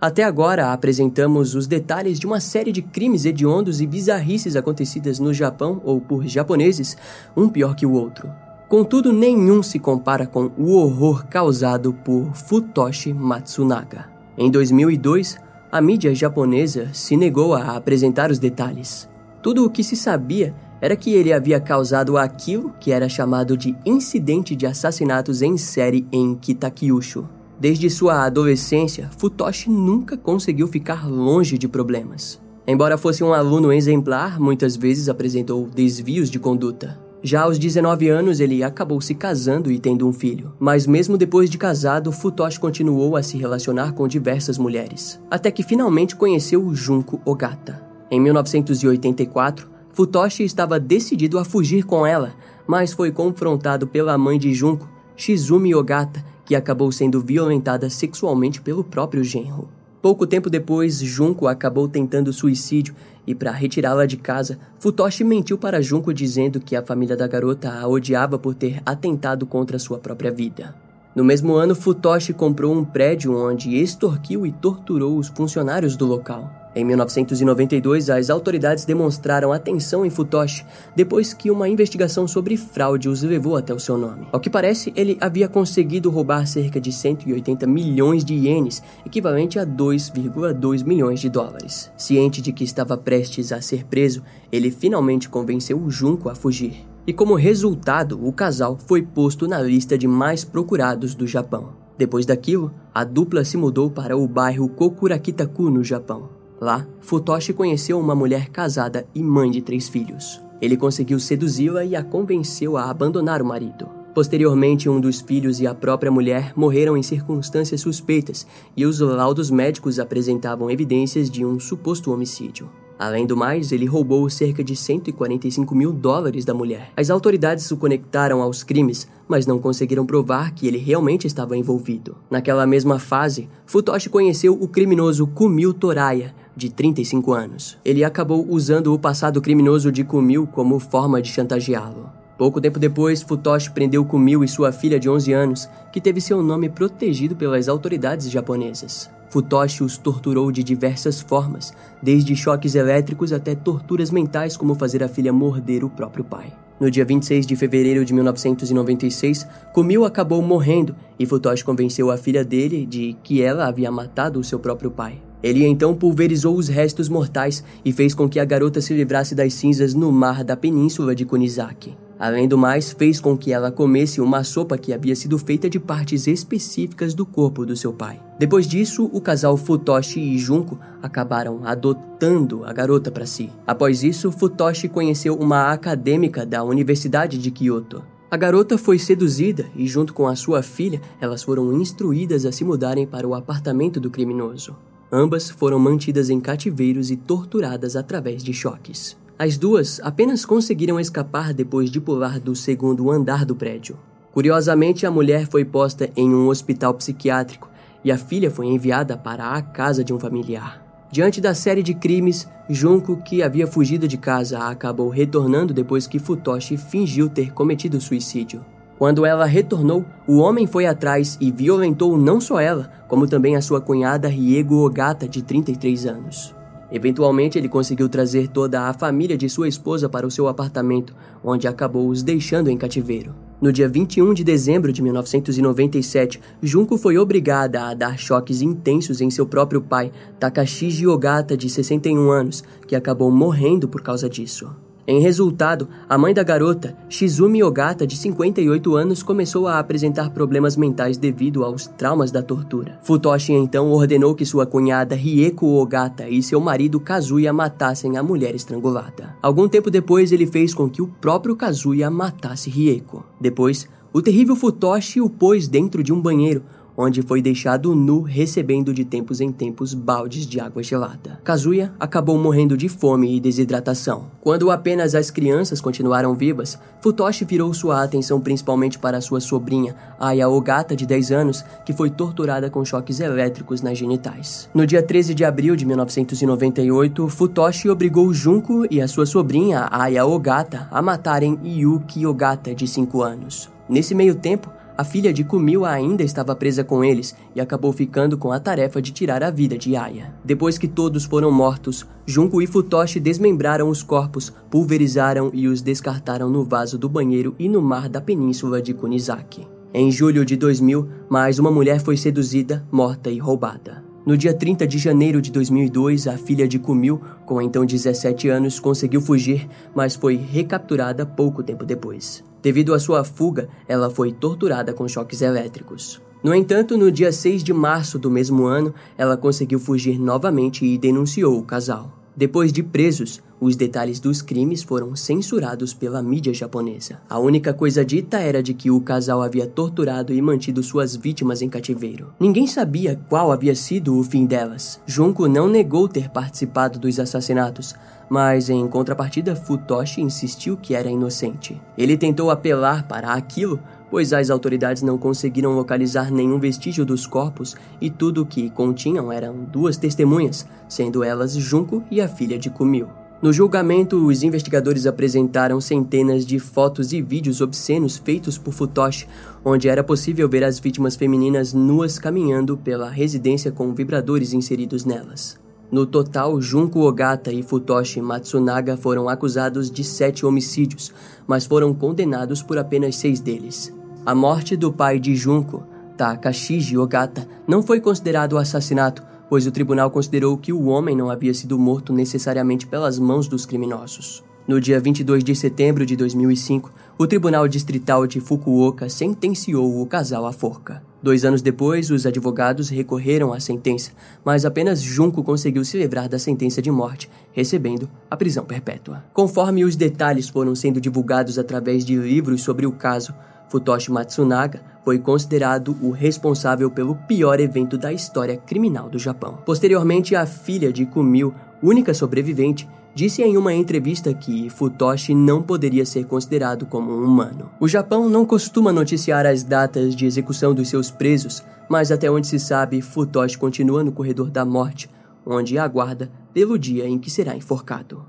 Até 0.00 0.24
agora 0.24 0.72
apresentamos 0.72 1.54
os 1.54 1.66
detalhes 1.66 2.18
de 2.18 2.26
uma 2.26 2.40
série 2.40 2.72
de 2.72 2.80
crimes 2.80 3.26
hediondos 3.26 3.82
e 3.82 3.86
bizarrices 3.86 4.56
acontecidas 4.56 5.18
no 5.18 5.34
Japão 5.34 5.78
ou 5.84 6.00
por 6.00 6.26
japoneses, 6.26 6.96
um 7.36 7.50
pior 7.50 7.74
que 7.74 7.84
o 7.84 7.92
outro. 7.92 8.30
Contudo, 8.66 9.12
nenhum 9.12 9.62
se 9.62 9.78
compara 9.78 10.26
com 10.26 10.50
o 10.56 10.72
horror 10.76 11.26
causado 11.26 11.92
por 11.92 12.34
Futoshi 12.34 13.12
Matsunaga. 13.12 14.06
Em 14.38 14.50
2002, 14.50 15.36
a 15.70 15.82
mídia 15.82 16.14
japonesa 16.14 16.88
se 16.94 17.14
negou 17.14 17.52
a 17.52 17.76
apresentar 17.76 18.30
os 18.30 18.38
detalhes. 18.38 19.06
Tudo 19.42 19.66
o 19.66 19.70
que 19.70 19.84
se 19.84 19.96
sabia 19.96 20.54
era 20.80 20.96
que 20.96 21.12
ele 21.12 21.30
havia 21.30 21.60
causado 21.60 22.16
aquilo 22.16 22.72
que 22.80 22.90
era 22.90 23.06
chamado 23.06 23.54
de 23.54 23.76
incidente 23.84 24.56
de 24.56 24.66
assassinatos 24.66 25.42
em 25.42 25.58
série 25.58 26.06
em 26.10 26.34
Kitakyushu. 26.36 27.39
Desde 27.60 27.90
sua 27.90 28.24
adolescência, 28.24 29.10
Futoshi 29.18 29.68
nunca 29.68 30.16
conseguiu 30.16 30.66
ficar 30.66 31.06
longe 31.06 31.58
de 31.58 31.68
problemas. 31.68 32.40
Embora 32.66 32.96
fosse 32.96 33.22
um 33.22 33.34
aluno 33.34 33.70
exemplar, 33.70 34.40
muitas 34.40 34.76
vezes 34.76 35.10
apresentou 35.10 35.66
desvios 35.66 36.30
de 36.30 36.38
conduta. 36.38 36.98
Já 37.22 37.42
aos 37.42 37.58
19 37.58 38.08
anos, 38.08 38.40
ele 38.40 38.64
acabou 38.64 38.98
se 39.02 39.14
casando 39.14 39.70
e 39.70 39.78
tendo 39.78 40.08
um 40.08 40.12
filho. 40.12 40.54
Mas 40.58 40.86
mesmo 40.86 41.18
depois 41.18 41.50
de 41.50 41.58
casado, 41.58 42.10
Futoshi 42.10 42.58
continuou 42.58 43.14
a 43.14 43.22
se 43.22 43.36
relacionar 43.36 43.92
com 43.92 44.08
diversas 44.08 44.56
mulheres, 44.56 45.20
até 45.30 45.50
que 45.50 45.62
finalmente 45.62 46.16
conheceu 46.16 46.74
Junko 46.74 47.20
Ogata. 47.26 47.82
Em 48.10 48.18
1984, 48.18 49.68
Futoshi 49.92 50.44
estava 50.44 50.80
decidido 50.80 51.38
a 51.38 51.44
fugir 51.44 51.84
com 51.84 52.06
ela, 52.06 52.32
mas 52.66 52.94
foi 52.94 53.12
confrontado 53.12 53.86
pela 53.86 54.16
mãe 54.16 54.38
de 54.38 54.54
Junko, 54.54 54.88
Shizumi 55.14 55.74
Ogata, 55.74 56.24
que 56.50 56.56
acabou 56.56 56.90
sendo 56.90 57.20
violentada 57.20 57.88
sexualmente 57.88 58.60
pelo 58.60 58.82
próprio 58.82 59.22
genro. 59.22 59.68
Pouco 60.02 60.26
tempo 60.26 60.50
depois, 60.50 60.98
Junko 60.98 61.46
acabou 61.46 61.86
tentando 61.86 62.32
suicídio 62.32 62.92
e, 63.24 63.36
para 63.36 63.52
retirá-la 63.52 64.04
de 64.04 64.16
casa, 64.16 64.58
Futoshi 64.80 65.22
mentiu 65.22 65.56
para 65.56 65.80
Junko 65.80 66.12
dizendo 66.12 66.58
que 66.58 66.74
a 66.74 66.82
família 66.82 67.16
da 67.16 67.28
garota 67.28 67.72
a 67.72 67.86
odiava 67.86 68.36
por 68.36 68.56
ter 68.56 68.82
atentado 68.84 69.46
contra 69.46 69.78
sua 69.78 69.98
própria 69.98 70.32
vida. 70.32 70.74
No 71.14 71.22
mesmo 71.22 71.54
ano, 71.54 71.72
Futoshi 71.72 72.32
comprou 72.32 72.74
um 72.74 72.84
prédio 72.84 73.32
onde 73.32 73.76
extorquiu 73.76 74.44
e 74.44 74.50
torturou 74.50 75.16
os 75.18 75.28
funcionários 75.28 75.94
do 75.94 76.04
local. 76.04 76.59
Em 76.72 76.84
1992, 76.84 78.08
as 78.10 78.30
autoridades 78.30 78.84
demonstraram 78.84 79.52
atenção 79.52 80.06
em 80.06 80.10
Futoshi 80.10 80.64
depois 80.94 81.34
que 81.34 81.50
uma 81.50 81.68
investigação 81.68 82.28
sobre 82.28 82.56
fraude 82.56 83.08
os 83.08 83.22
levou 83.22 83.56
até 83.56 83.74
o 83.74 83.80
seu 83.80 83.98
nome. 83.98 84.28
Ao 84.30 84.38
que 84.38 84.48
parece, 84.48 84.92
ele 84.94 85.18
havia 85.20 85.48
conseguido 85.48 86.10
roubar 86.10 86.46
cerca 86.46 86.80
de 86.80 86.92
180 86.92 87.66
milhões 87.66 88.24
de 88.24 88.34
ienes, 88.34 88.80
equivalente 89.04 89.58
a 89.58 89.66
2,2 89.66 90.84
milhões 90.84 91.18
de 91.18 91.28
dólares. 91.28 91.90
Ciente 91.96 92.40
de 92.40 92.52
que 92.52 92.62
estava 92.62 92.96
prestes 92.96 93.50
a 93.50 93.60
ser 93.60 93.84
preso, 93.84 94.22
ele 94.52 94.70
finalmente 94.70 95.28
convenceu 95.28 95.76
o 95.76 95.90
Junko 95.90 96.28
a 96.28 96.36
fugir. 96.36 96.86
E 97.04 97.12
como 97.12 97.34
resultado, 97.34 98.24
o 98.24 98.32
casal 98.32 98.78
foi 98.86 99.02
posto 99.02 99.48
na 99.48 99.60
lista 99.60 99.98
de 99.98 100.06
mais 100.06 100.44
procurados 100.44 101.16
do 101.16 101.26
Japão. 101.26 101.70
Depois 101.98 102.24
daquilo, 102.24 102.72
a 102.94 103.02
dupla 103.02 103.44
se 103.44 103.56
mudou 103.56 103.90
para 103.90 104.16
o 104.16 104.28
bairro 104.28 104.68
Kokurakitaku, 104.68 105.68
no 105.68 105.82
Japão. 105.82 106.39
Lá, 106.60 106.86
Futoshi 107.00 107.54
conheceu 107.54 107.98
uma 107.98 108.14
mulher 108.14 108.50
casada 108.50 109.06
e 109.14 109.22
mãe 109.22 109.50
de 109.50 109.62
três 109.62 109.88
filhos. 109.88 110.40
Ele 110.60 110.76
conseguiu 110.76 111.18
seduzi-la 111.18 111.84
e 111.84 111.96
a 111.96 112.04
convenceu 112.04 112.76
a 112.76 112.90
abandonar 112.90 113.40
o 113.40 113.46
marido. 113.46 113.88
Posteriormente, 114.14 114.88
um 114.88 115.00
dos 115.00 115.20
filhos 115.20 115.60
e 115.60 115.66
a 115.66 115.74
própria 115.74 116.10
mulher 116.10 116.52
morreram 116.54 116.96
em 116.96 117.02
circunstâncias 117.02 117.80
suspeitas 117.80 118.46
e 118.76 118.84
os 118.84 119.00
laudos 119.00 119.50
médicos 119.50 119.98
apresentavam 119.98 120.70
evidências 120.70 121.30
de 121.30 121.46
um 121.46 121.58
suposto 121.58 122.12
homicídio. 122.12 122.68
Além 123.00 123.24
do 123.24 123.34
mais, 123.34 123.72
ele 123.72 123.86
roubou 123.86 124.28
cerca 124.28 124.62
de 124.62 124.76
145 124.76 125.74
mil 125.74 125.90
dólares 125.90 126.44
da 126.44 126.52
mulher. 126.52 126.92
As 126.94 127.08
autoridades 127.08 127.70
o 127.70 127.76
conectaram 127.78 128.42
aos 128.42 128.62
crimes, 128.62 129.08
mas 129.26 129.46
não 129.46 129.58
conseguiram 129.58 130.04
provar 130.04 130.52
que 130.52 130.66
ele 130.66 130.76
realmente 130.76 131.26
estava 131.26 131.56
envolvido. 131.56 132.14
Naquela 132.30 132.66
mesma 132.66 132.98
fase, 132.98 133.48
Futoshi 133.64 134.10
conheceu 134.10 134.52
o 134.52 134.68
criminoso 134.68 135.26
Kumil 135.26 135.72
Toraya, 135.72 136.34
de 136.54 136.68
35 136.68 137.32
anos. 137.32 137.78
Ele 137.82 138.04
acabou 138.04 138.46
usando 138.46 138.92
o 138.92 138.98
passado 138.98 139.40
criminoso 139.40 139.90
de 139.90 140.04
Kumil 140.04 140.46
como 140.46 140.78
forma 140.78 141.22
de 141.22 141.30
chantageá-lo. 141.30 142.10
Pouco 142.36 142.60
tempo 142.60 142.78
depois, 142.78 143.22
Futoshi 143.22 143.70
prendeu 143.70 144.04
Kumil 144.04 144.44
e 144.44 144.48
sua 144.48 144.72
filha 144.72 145.00
de 145.00 145.08
11 145.08 145.32
anos, 145.32 145.70
que 145.90 146.02
teve 146.02 146.20
seu 146.20 146.42
nome 146.42 146.68
protegido 146.68 147.34
pelas 147.34 147.66
autoridades 147.66 148.30
japonesas. 148.30 149.08
Futoshi 149.30 149.84
os 149.84 149.96
torturou 149.96 150.50
de 150.50 150.64
diversas 150.64 151.20
formas, 151.20 151.72
desde 152.02 152.34
choques 152.34 152.74
elétricos 152.74 153.32
até 153.32 153.54
torturas 153.54 154.10
mentais, 154.10 154.56
como 154.56 154.74
fazer 154.74 155.04
a 155.04 155.08
filha 155.08 155.32
morder 155.32 155.84
o 155.84 155.88
próprio 155.88 156.24
pai. 156.24 156.52
No 156.80 156.90
dia 156.90 157.04
26 157.04 157.46
de 157.46 157.54
fevereiro 157.54 158.04
de 158.04 158.12
1996, 158.12 159.46
Kumil 159.72 160.04
acabou 160.04 160.42
morrendo 160.42 160.96
e 161.16 161.24
Futoshi 161.24 161.64
convenceu 161.64 162.10
a 162.10 162.16
filha 162.16 162.44
dele 162.44 162.84
de 162.84 163.16
que 163.22 163.40
ela 163.40 163.68
havia 163.68 163.90
matado 163.90 164.40
o 164.40 164.44
seu 164.44 164.58
próprio 164.58 164.90
pai. 164.90 165.22
Ele 165.42 165.64
então 165.64 165.94
pulverizou 165.94 166.56
os 166.56 166.68
restos 166.68 167.08
mortais 167.08 167.62
e 167.84 167.92
fez 167.92 168.14
com 168.14 168.28
que 168.28 168.40
a 168.40 168.44
garota 168.44 168.80
se 168.80 168.94
livrasse 168.94 169.34
das 169.34 169.54
cinzas 169.54 169.94
no 169.94 170.10
mar 170.10 170.42
da 170.42 170.56
península 170.56 171.14
de 171.14 171.24
Kunizaki. 171.24 171.96
Além 172.20 172.46
do 172.46 172.58
mais, 172.58 172.92
fez 172.92 173.18
com 173.18 173.34
que 173.34 173.50
ela 173.50 173.72
comesse 173.72 174.20
uma 174.20 174.44
sopa 174.44 174.76
que 174.76 174.92
havia 174.92 175.16
sido 175.16 175.38
feita 175.38 175.70
de 175.70 175.80
partes 175.80 176.26
específicas 176.26 177.14
do 177.14 177.24
corpo 177.24 177.64
do 177.64 177.74
seu 177.74 177.94
pai. 177.94 178.20
Depois 178.38 178.66
disso, 178.66 179.08
o 179.10 179.22
casal 179.22 179.56
Futoshi 179.56 180.20
e 180.20 180.36
Junko 180.38 180.78
acabaram 181.02 181.62
adotando 181.64 182.62
a 182.66 182.74
garota 182.74 183.10
para 183.10 183.24
si. 183.24 183.50
Após 183.66 184.02
isso, 184.04 184.30
Futoshi 184.30 184.86
conheceu 184.86 185.34
uma 185.34 185.72
acadêmica 185.72 186.44
da 186.44 186.62
Universidade 186.62 187.38
de 187.38 187.50
Kyoto. 187.50 188.04
A 188.30 188.36
garota 188.36 188.76
foi 188.76 188.98
seduzida 188.98 189.64
e, 189.74 189.86
junto 189.86 190.12
com 190.12 190.28
a 190.28 190.36
sua 190.36 190.62
filha, 190.62 191.00
elas 191.22 191.42
foram 191.42 191.72
instruídas 191.80 192.44
a 192.44 192.52
se 192.52 192.64
mudarem 192.64 193.06
para 193.06 193.26
o 193.26 193.34
apartamento 193.34 193.98
do 193.98 194.10
criminoso. 194.10 194.76
Ambas 195.10 195.48
foram 195.48 195.78
mantidas 195.78 196.28
em 196.28 196.38
cativeiros 196.38 197.10
e 197.10 197.16
torturadas 197.16 197.96
através 197.96 198.44
de 198.44 198.52
choques. 198.52 199.16
As 199.42 199.56
duas 199.56 199.98
apenas 200.04 200.44
conseguiram 200.44 201.00
escapar 201.00 201.54
depois 201.54 201.90
de 201.90 201.98
pular 201.98 202.38
do 202.38 202.54
segundo 202.54 203.10
andar 203.10 203.46
do 203.46 203.56
prédio. 203.56 203.96
Curiosamente, 204.34 205.06
a 205.06 205.10
mulher 205.10 205.46
foi 205.46 205.64
posta 205.64 206.10
em 206.14 206.28
um 206.28 206.48
hospital 206.48 206.92
psiquiátrico 206.92 207.66
e 208.04 208.12
a 208.12 208.18
filha 208.18 208.50
foi 208.50 208.66
enviada 208.66 209.16
para 209.16 209.52
a 209.52 209.62
casa 209.62 210.04
de 210.04 210.12
um 210.12 210.20
familiar. 210.20 210.84
Diante 211.10 211.40
da 211.40 211.54
série 211.54 211.82
de 211.82 211.94
crimes, 211.94 212.46
Junko, 212.68 213.16
que 213.22 213.42
havia 213.42 213.66
fugido 213.66 214.06
de 214.06 214.18
casa, 214.18 214.58
acabou 214.58 215.08
retornando 215.08 215.72
depois 215.72 216.06
que 216.06 216.18
Futoshi 216.18 216.76
fingiu 216.76 217.26
ter 217.26 217.50
cometido 217.50 217.98
suicídio. 217.98 218.62
Quando 218.98 219.24
ela 219.24 219.46
retornou, 219.46 220.04
o 220.26 220.36
homem 220.36 220.66
foi 220.66 220.84
atrás 220.84 221.38
e 221.40 221.50
violentou 221.50 222.18
não 222.18 222.42
só 222.42 222.60
ela, 222.60 222.92
como 223.08 223.26
também 223.26 223.56
a 223.56 223.62
sua 223.62 223.80
cunhada 223.80 224.28
Riego 224.28 224.84
Ogata, 224.84 225.26
de 225.26 225.40
33 225.40 226.04
anos. 226.04 226.59
Eventualmente, 226.92 227.56
ele 227.56 227.68
conseguiu 227.68 228.08
trazer 228.08 228.48
toda 228.48 228.88
a 228.88 228.92
família 228.92 229.36
de 229.36 229.48
sua 229.48 229.68
esposa 229.68 230.08
para 230.08 230.26
o 230.26 230.30
seu 230.30 230.48
apartamento, 230.48 231.14
onde 231.42 231.68
acabou 231.68 232.08
os 232.08 232.22
deixando 232.22 232.68
em 232.68 232.76
cativeiro. 232.76 233.34
No 233.60 233.70
dia 233.70 233.88
21 233.88 234.32
de 234.32 234.42
dezembro 234.42 234.92
de 234.92 235.02
1997, 235.02 236.40
Junko 236.62 236.96
foi 236.96 237.18
obrigada 237.18 237.84
a 237.84 237.94
dar 237.94 238.18
choques 238.18 238.62
intensos 238.62 239.20
em 239.20 239.30
seu 239.30 239.46
próprio 239.46 239.82
pai, 239.82 240.10
Takashi 240.38 241.06
Ogata, 241.06 241.56
de 241.56 241.68
61 241.68 242.30
anos, 242.30 242.64
que 242.86 242.96
acabou 242.96 243.30
morrendo 243.30 243.86
por 243.86 244.00
causa 244.00 244.28
disso. 244.28 244.70
Em 245.10 245.18
resultado, 245.18 245.88
a 246.08 246.16
mãe 246.16 246.32
da 246.32 246.44
garota, 246.44 246.96
Shizumi 247.08 247.64
Ogata, 247.64 248.06
de 248.06 248.16
58 248.16 248.94
anos, 248.94 249.24
começou 249.24 249.66
a 249.66 249.80
apresentar 249.80 250.30
problemas 250.30 250.76
mentais 250.76 251.16
devido 251.16 251.64
aos 251.64 251.88
traumas 251.88 252.30
da 252.30 252.40
tortura. 252.40 253.00
Futoshi 253.02 253.52
então 253.52 253.90
ordenou 253.90 254.36
que 254.36 254.46
sua 254.46 254.66
cunhada 254.66 255.16
Rieko 255.16 255.66
Ogata 255.66 256.28
e 256.28 256.40
seu 256.40 256.60
marido 256.60 257.00
Kazuya 257.00 257.52
matassem 257.52 258.16
a 258.16 258.22
mulher 258.22 258.54
estrangulada. 258.54 259.34
Algum 259.42 259.68
tempo 259.68 259.90
depois, 259.90 260.30
ele 260.30 260.46
fez 260.46 260.72
com 260.72 260.88
que 260.88 261.02
o 261.02 261.08
próprio 261.08 261.56
Kazuya 261.56 262.08
matasse 262.08 262.70
Rieko. 262.70 263.24
Depois, 263.40 263.88
o 264.12 264.22
terrível 264.22 264.54
Futoshi 264.54 265.20
o 265.20 265.28
pôs 265.28 265.66
dentro 265.66 266.04
de 266.04 266.12
um 266.12 266.20
banheiro, 266.20 266.62
onde 267.00 267.22
foi 267.22 267.40
deixado 267.40 267.94
nu 267.94 268.20
recebendo 268.20 268.92
de 268.92 269.04
tempos 269.04 269.40
em 269.40 269.50
tempos 269.50 269.94
baldes 269.94 270.46
de 270.46 270.60
água 270.60 270.82
gelada. 270.82 271.40
Kazuya 271.42 271.92
acabou 271.98 272.36
morrendo 272.36 272.76
de 272.76 272.88
fome 272.88 273.34
e 273.34 273.40
desidratação. 273.40 274.26
Quando 274.40 274.70
apenas 274.70 275.14
as 275.14 275.30
crianças 275.30 275.80
continuaram 275.80 276.34
vivas, 276.34 276.78
Futoshi 277.00 277.46
virou 277.46 277.72
sua 277.72 278.02
atenção 278.02 278.40
principalmente 278.40 278.98
para 278.98 279.20
sua 279.22 279.40
sobrinha, 279.40 279.96
Aya 280.18 280.48
Ogata, 280.48 280.94
de 280.94 281.06
10 281.06 281.32
anos, 281.32 281.64
que 281.86 281.94
foi 281.94 282.10
torturada 282.10 282.68
com 282.68 282.84
choques 282.84 283.20
elétricos 283.20 283.80
nas 283.80 283.96
genitais. 283.96 284.68
No 284.74 284.86
dia 284.86 285.02
13 285.02 285.34
de 285.34 285.44
abril 285.44 285.74
de 285.74 285.86
1998, 285.86 287.28
Futoshi 287.28 287.88
obrigou 287.88 288.32
Junko 288.34 288.84
e 288.90 289.00
a 289.00 289.08
sua 289.08 289.24
sobrinha, 289.24 289.88
Aya 289.90 290.26
Ogata, 290.26 290.86
a 290.90 291.00
matarem 291.00 291.58
Yuki 291.64 292.26
Ogata, 292.26 292.74
de 292.74 292.86
5 292.86 293.22
anos. 293.22 293.70
Nesse 293.88 294.14
meio 294.14 294.34
tempo, 294.34 294.70
a 295.00 295.04
filha 295.04 295.32
de 295.32 295.42
Kumil 295.42 295.86
ainda 295.86 296.22
estava 296.22 296.54
presa 296.54 296.84
com 296.84 297.02
eles 297.02 297.34
e 297.56 297.60
acabou 297.60 297.90
ficando 297.90 298.36
com 298.36 298.52
a 298.52 298.60
tarefa 298.60 299.00
de 299.00 299.12
tirar 299.12 299.42
a 299.42 299.50
vida 299.50 299.78
de 299.78 299.96
Aya. 299.96 300.34
Depois 300.44 300.76
que 300.76 300.86
todos 300.86 301.24
foram 301.24 301.50
mortos, 301.50 302.06
Junko 302.26 302.60
e 302.60 302.66
Futoshi 302.66 303.18
desmembraram 303.18 303.88
os 303.88 304.02
corpos, 304.02 304.52
pulverizaram 304.70 305.50
e 305.54 305.68
os 305.68 305.80
descartaram 305.80 306.50
no 306.50 306.64
vaso 306.64 306.98
do 306.98 307.08
banheiro 307.08 307.54
e 307.58 307.66
no 307.66 307.80
mar 307.80 308.10
da 308.10 308.20
península 308.20 308.82
de 308.82 308.92
Kunizaki. 308.92 309.66
Em 309.94 310.10
julho 310.10 310.44
de 310.44 310.54
2000, 310.54 311.08
mais 311.30 311.58
uma 311.58 311.70
mulher 311.70 312.02
foi 312.02 312.18
seduzida, 312.18 312.86
morta 312.92 313.30
e 313.30 313.38
roubada. 313.38 314.04
No 314.26 314.36
dia 314.36 314.52
30 314.52 314.86
de 314.86 314.98
janeiro 314.98 315.40
de 315.40 315.50
2002, 315.50 316.26
a 316.26 316.36
filha 316.36 316.68
de 316.68 316.78
Kumil, 316.78 317.18
com 317.46 317.62
então 317.62 317.86
17 317.86 318.50
anos, 318.50 318.78
conseguiu 318.78 319.22
fugir, 319.22 319.66
mas 319.94 320.14
foi 320.14 320.36
recapturada 320.36 321.24
pouco 321.24 321.62
tempo 321.62 321.86
depois. 321.86 322.44
Devido 322.62 322.94
à 322.94 322.98
sua 322.98 323.24
fuga, 323.24 323.68
ela 323.88 324.10
foi 324.10 324.32
torturada 324.32 324.92
com 324.92 325.08
choques 325.08 325.42
elétricos. 325.42 326.20
No 326.42 326.54
entanto, 326.54 326.96
no 326.96 327.10
dia 327.10 327.32
6 327.32 327.62
de 327.62 327.72
março 327.72 328.18
do 328.18 328.30
mesmo 328.30 328.64
ano, 328.64 328.94
ela 329.16 329.36
conseguiu 329.36 329.78
fugir 329.78 330.18
novamente 330.18 330.84
e 330.84 330.96
denunciou 330.96 331.58
o 331.58 331.62
casal. 331.62 332.20
Depois 332.36 332.72
de 332.72 332.82
presos, 332.82 333.42
os 333.60 333.76
detalhes 333.76 334.18
dos 334.18 334.40
crimes 334.40 334.82
foram 334.82 335.14
censurados 335.14 335.92
pela 335.92 336.22
mídia 336.22 336.54
japonesa. 336.54 337.20
A 337.28 337.38
única 337.38 337.74
coisa 337.74 338.02
dita 338.02 338.38
era 338.38 338.62
de 338.62 338.72
que 338.72 338.90
o 338.90 339.00
casal 339.02 339.42
havia 339.42 339.66
torturado 339.66 340.32
e 340.32 340.40
mantido 340.40 340.82
suas 340.82 341.14
vítimas 341.14 341.60
em 341.60 341.68
cativeiro. 341.68 342.32
Ninguém 342.40 342.66
sabia 342.66 343.20
qual 343.28 343.52
havia 343.52 343.74
sido 343.74 344.16
o 344.16 344.22
fim 344.24 344.46
delas. 344.46 344.98
Junko 345.06 345.46
não 345.46 345.68
negou 345.68 346.08
ter 346.08 346.30
participado 346.30 346.98
dos 346.98 347.20
assassinatos, 347.20 347.94
mas 348.30 348.70
em 348.70 348.86
contrapartida, 348.86 349.56
Futoshi 349.56 350.20
insistiu 350.20 350.76
que 350.76 350.94
era 350.94 351.10
inocente. 351.10 351.82
Ele 351.98 352.16
tentou 352.16 352.48
apelar 352.48 353.08
para 353.08 353.34
aquilo, 353.34 353.80
pois 354.08 354.32
as 354.32 354.50
autoridades 354.50 355.02
não 355.02 355.18
conseguiram 355.18 355.74
localizar 355.74 356.30
nenhum 356.30 356.60
vestígio 356.60 357.04
dos 357.04 357.26
corpos 357.26 357.74
e 358.00 358.08
tudo 358.08 358.42
o 358.42 358.46
que 358.46 358.70
continham 358.70 359.32
eram 359.32 359.64
duas 359.64 359.96
testemunhas, 359.96 360.64
sendo 360.88 361.24
elas 361.24 361.54
Junko 361.54 362.04
e 362.08 362.20
a 362.20 362.28
filha 362.28 362.56
de 362.56 362.70
Kumil. 362.70 363.08
No 363.42 363.52
julgamento, 363.52 364.24
os 364.26 364.42
investigadores 364.42 365.06
apresentaram 365.06 365.80
centenas 365.80 366.44
de 366.44 366.58
fotos 366.58 367.12
e 367.12 367.22
vídeos 367.22 367.60
obscenos 367.60 368.18
feitos 368.18 368.58
por 368.58 368.72
Futoshi, 368.72 369.26
onde 369.64 369.88
era 369.88 370.04
possível 370.04 370.48
ver 370.48 370.62
as 370.62 370.78
vítimas 370.78 371.16
femininas 371.16 371.72
nuas 371.72 372.18
caminhando 372.18 372.76
pela 372.76 373.10
residência 373.10 373.72
com 373.72 373.94
vibradores 373.94 374.52
inseridos 374.52 375.06
nelas. 375.06 375.58
No 375.90 376.06
total, 376.06 376.60
Junko 376.60 377.00
Ogata 377.00 377.52
e 377.52 377.62
Futoshi 377.62 378.20
Matsunaga 378.20 378.96
foram 378.96 379.28
acusados 379.28 379.90
de 379.90 380.04
sete 380.04 380.46
homicídios, 380.46 381.12
mas 381.46 381.66
foram 381.66 381.92
condenados 381.92 382.62
por 382.62 382.78
apenas 382.78 383.16
seis 383.16 383.40
deles. 383.40 383.92
A 384.24 384.34
morte 384.34 384.76
do 384.76 384.92
pai 384.92 385.18
de 385.18 385.34
Junko, 385.34 385.82
Takashiji 386.16 386.96
Ogata, 386.96 387.48
não 387.66 387.82
foi 387.82 388.00
considerado 388.00 388.56
assassinato, 388.56 389.22
pois 389.48 389.66
o 389.66 389.72
tribunal 389.72 390.10
considerou 390.12 390.56
que 390.56 390.72
o 390.72 390.86
homem 390.86 391.16
não 391.16 391.28
havia 391.28 391.52
sido 391.52 391.76
morto 391.76 392.12
necessariamente 392.12 392.86
pelas 392.86 393.18
mãos 393.18 393.48
dos 393.48 393.66
criminosos. 393.66 394.44
No 394.68 394.80
dia 394.80 395.00
22 395.00 395.42
de 395.42 395.54
setembro 395.54 396.06
de 396.06 396.14
2005, 396.14 396.92
o 397.18 397.26
Tribunal 397.26 397.66
Distrital 397.66 398.26
de 398.26 398.40
Fukuoka 398.40 399.08
sentenciou 399.08 400.00
o 400.00 400.06
casal 400.06 400.46
à 400.46 400.52
forca. 400.52 401.02
Dois 401.22 401.44
anos 401.44 401.60
depois, 401.60 402.10
os 402.10 402.24
advogados 402.24 402.88
recorreram 402.88 403.52
à 403.52 403.60
sentença, 403.60 404.12
mas 404.44 404.64
apenas 404.64 405.02
Junko 405.02 405.42
conseguiu 405.42 405.84
se 405.84 405.98
livrar 405.98 406.28
da 406.28 406.38
sentença 406.38 406.80
de 406.80 406.90
morte, 406.90 407.28
recebendo 407.52 408.08
a 408.30 408.36
prisão 408.36 408.64
perpétua. 408.64 409.24
Conforme 409.32 409.84
os 409.84 409.96
detalhes 409.96 410.48
foram 410.48 410.74
sendo 410.74 411.00
divulgados 411.00 411.58
através 411.58 412.04
de 412.04 412.16
livros 412.16 412.62
sobre 412.62 412.86
o 412.86 412.92
caso, 412.92 413.34
Futoshi 413.68 414.10
Matsunaga 414.10 414.82
foi 415.04 415.18
considerado 415.18 415.96
o 416.02 416.10
responsável 416.10 416.90
pelo 416.90 417.14
pior 417.14 417.60
evento 417.60 417.96
da 417.96 418.12
história 418.12 418.56
criminal 418.56 419.08
do 419.08 419.18
Japão. 419.18 419.58
Posteriormente, 419.64 420.34
a 420.34 420.44
filha 420.44 420.92
de 420.92 421.06
Kumio, 421.06 421.54
única 421.82 422.12
sobrevivente, 422.12 422.88
disse 423.14 423.42
em 423.42 423.56
uma 423.56 423.72
entrevista 423.72 424.32
que 424.32 424.70
Futoshi 424.70 425.34
não 425.34 425.62
poderia 425.62 426.06
ser 426.06 426.24
considerado 426.24 426.86
como 426.86 427.12
um 427.12 427.24
humano. 427.24 427.70
O 427.80 427.88
Japão 427.88 428.28
não 428.28 428.46
costuma 428.46 428.92
noticiar 428.92 429.46
as 429.46 429.62
datas 429.62 430.14
de 430.14 430.26
execução 430.26 430.74
dos 430.74 430.88
seus 430.88 431.10
presos, 431.10 431.62
mas 431.88 432.10
até 432.12 432.30
onde 432.30 432.46
se 432.46 432.58
sabe, 432.58 433.02
Futoshi 433.02 433.58
continua 433.58 434.04
no 434.04 434.12
corredor 434.12 434.50
da 434.50 434.64
morte, 434.64 435.10
onde 435.44 435.78
aguarda 435.78 436.30
pelo 436.52 436.78
dia 436.78 437.08
em 437.08 437.18
que 437.18 437.30
será 437.30 437.56
enforcado. 437.56 438.26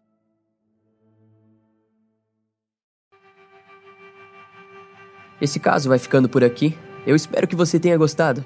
Esse 5.41 5.60
caso 5.60 5.89
vai 5.89 5.98
ficando 5.98 6.30
por 6.30 6.44
aqui. 6.44 6.78
Eu 7.06 7.15
espero 7.15 7.48
que 7.48 7.56
você 7.56 7.80
tenha 7.80 7.98
gostado. 7.98 8.46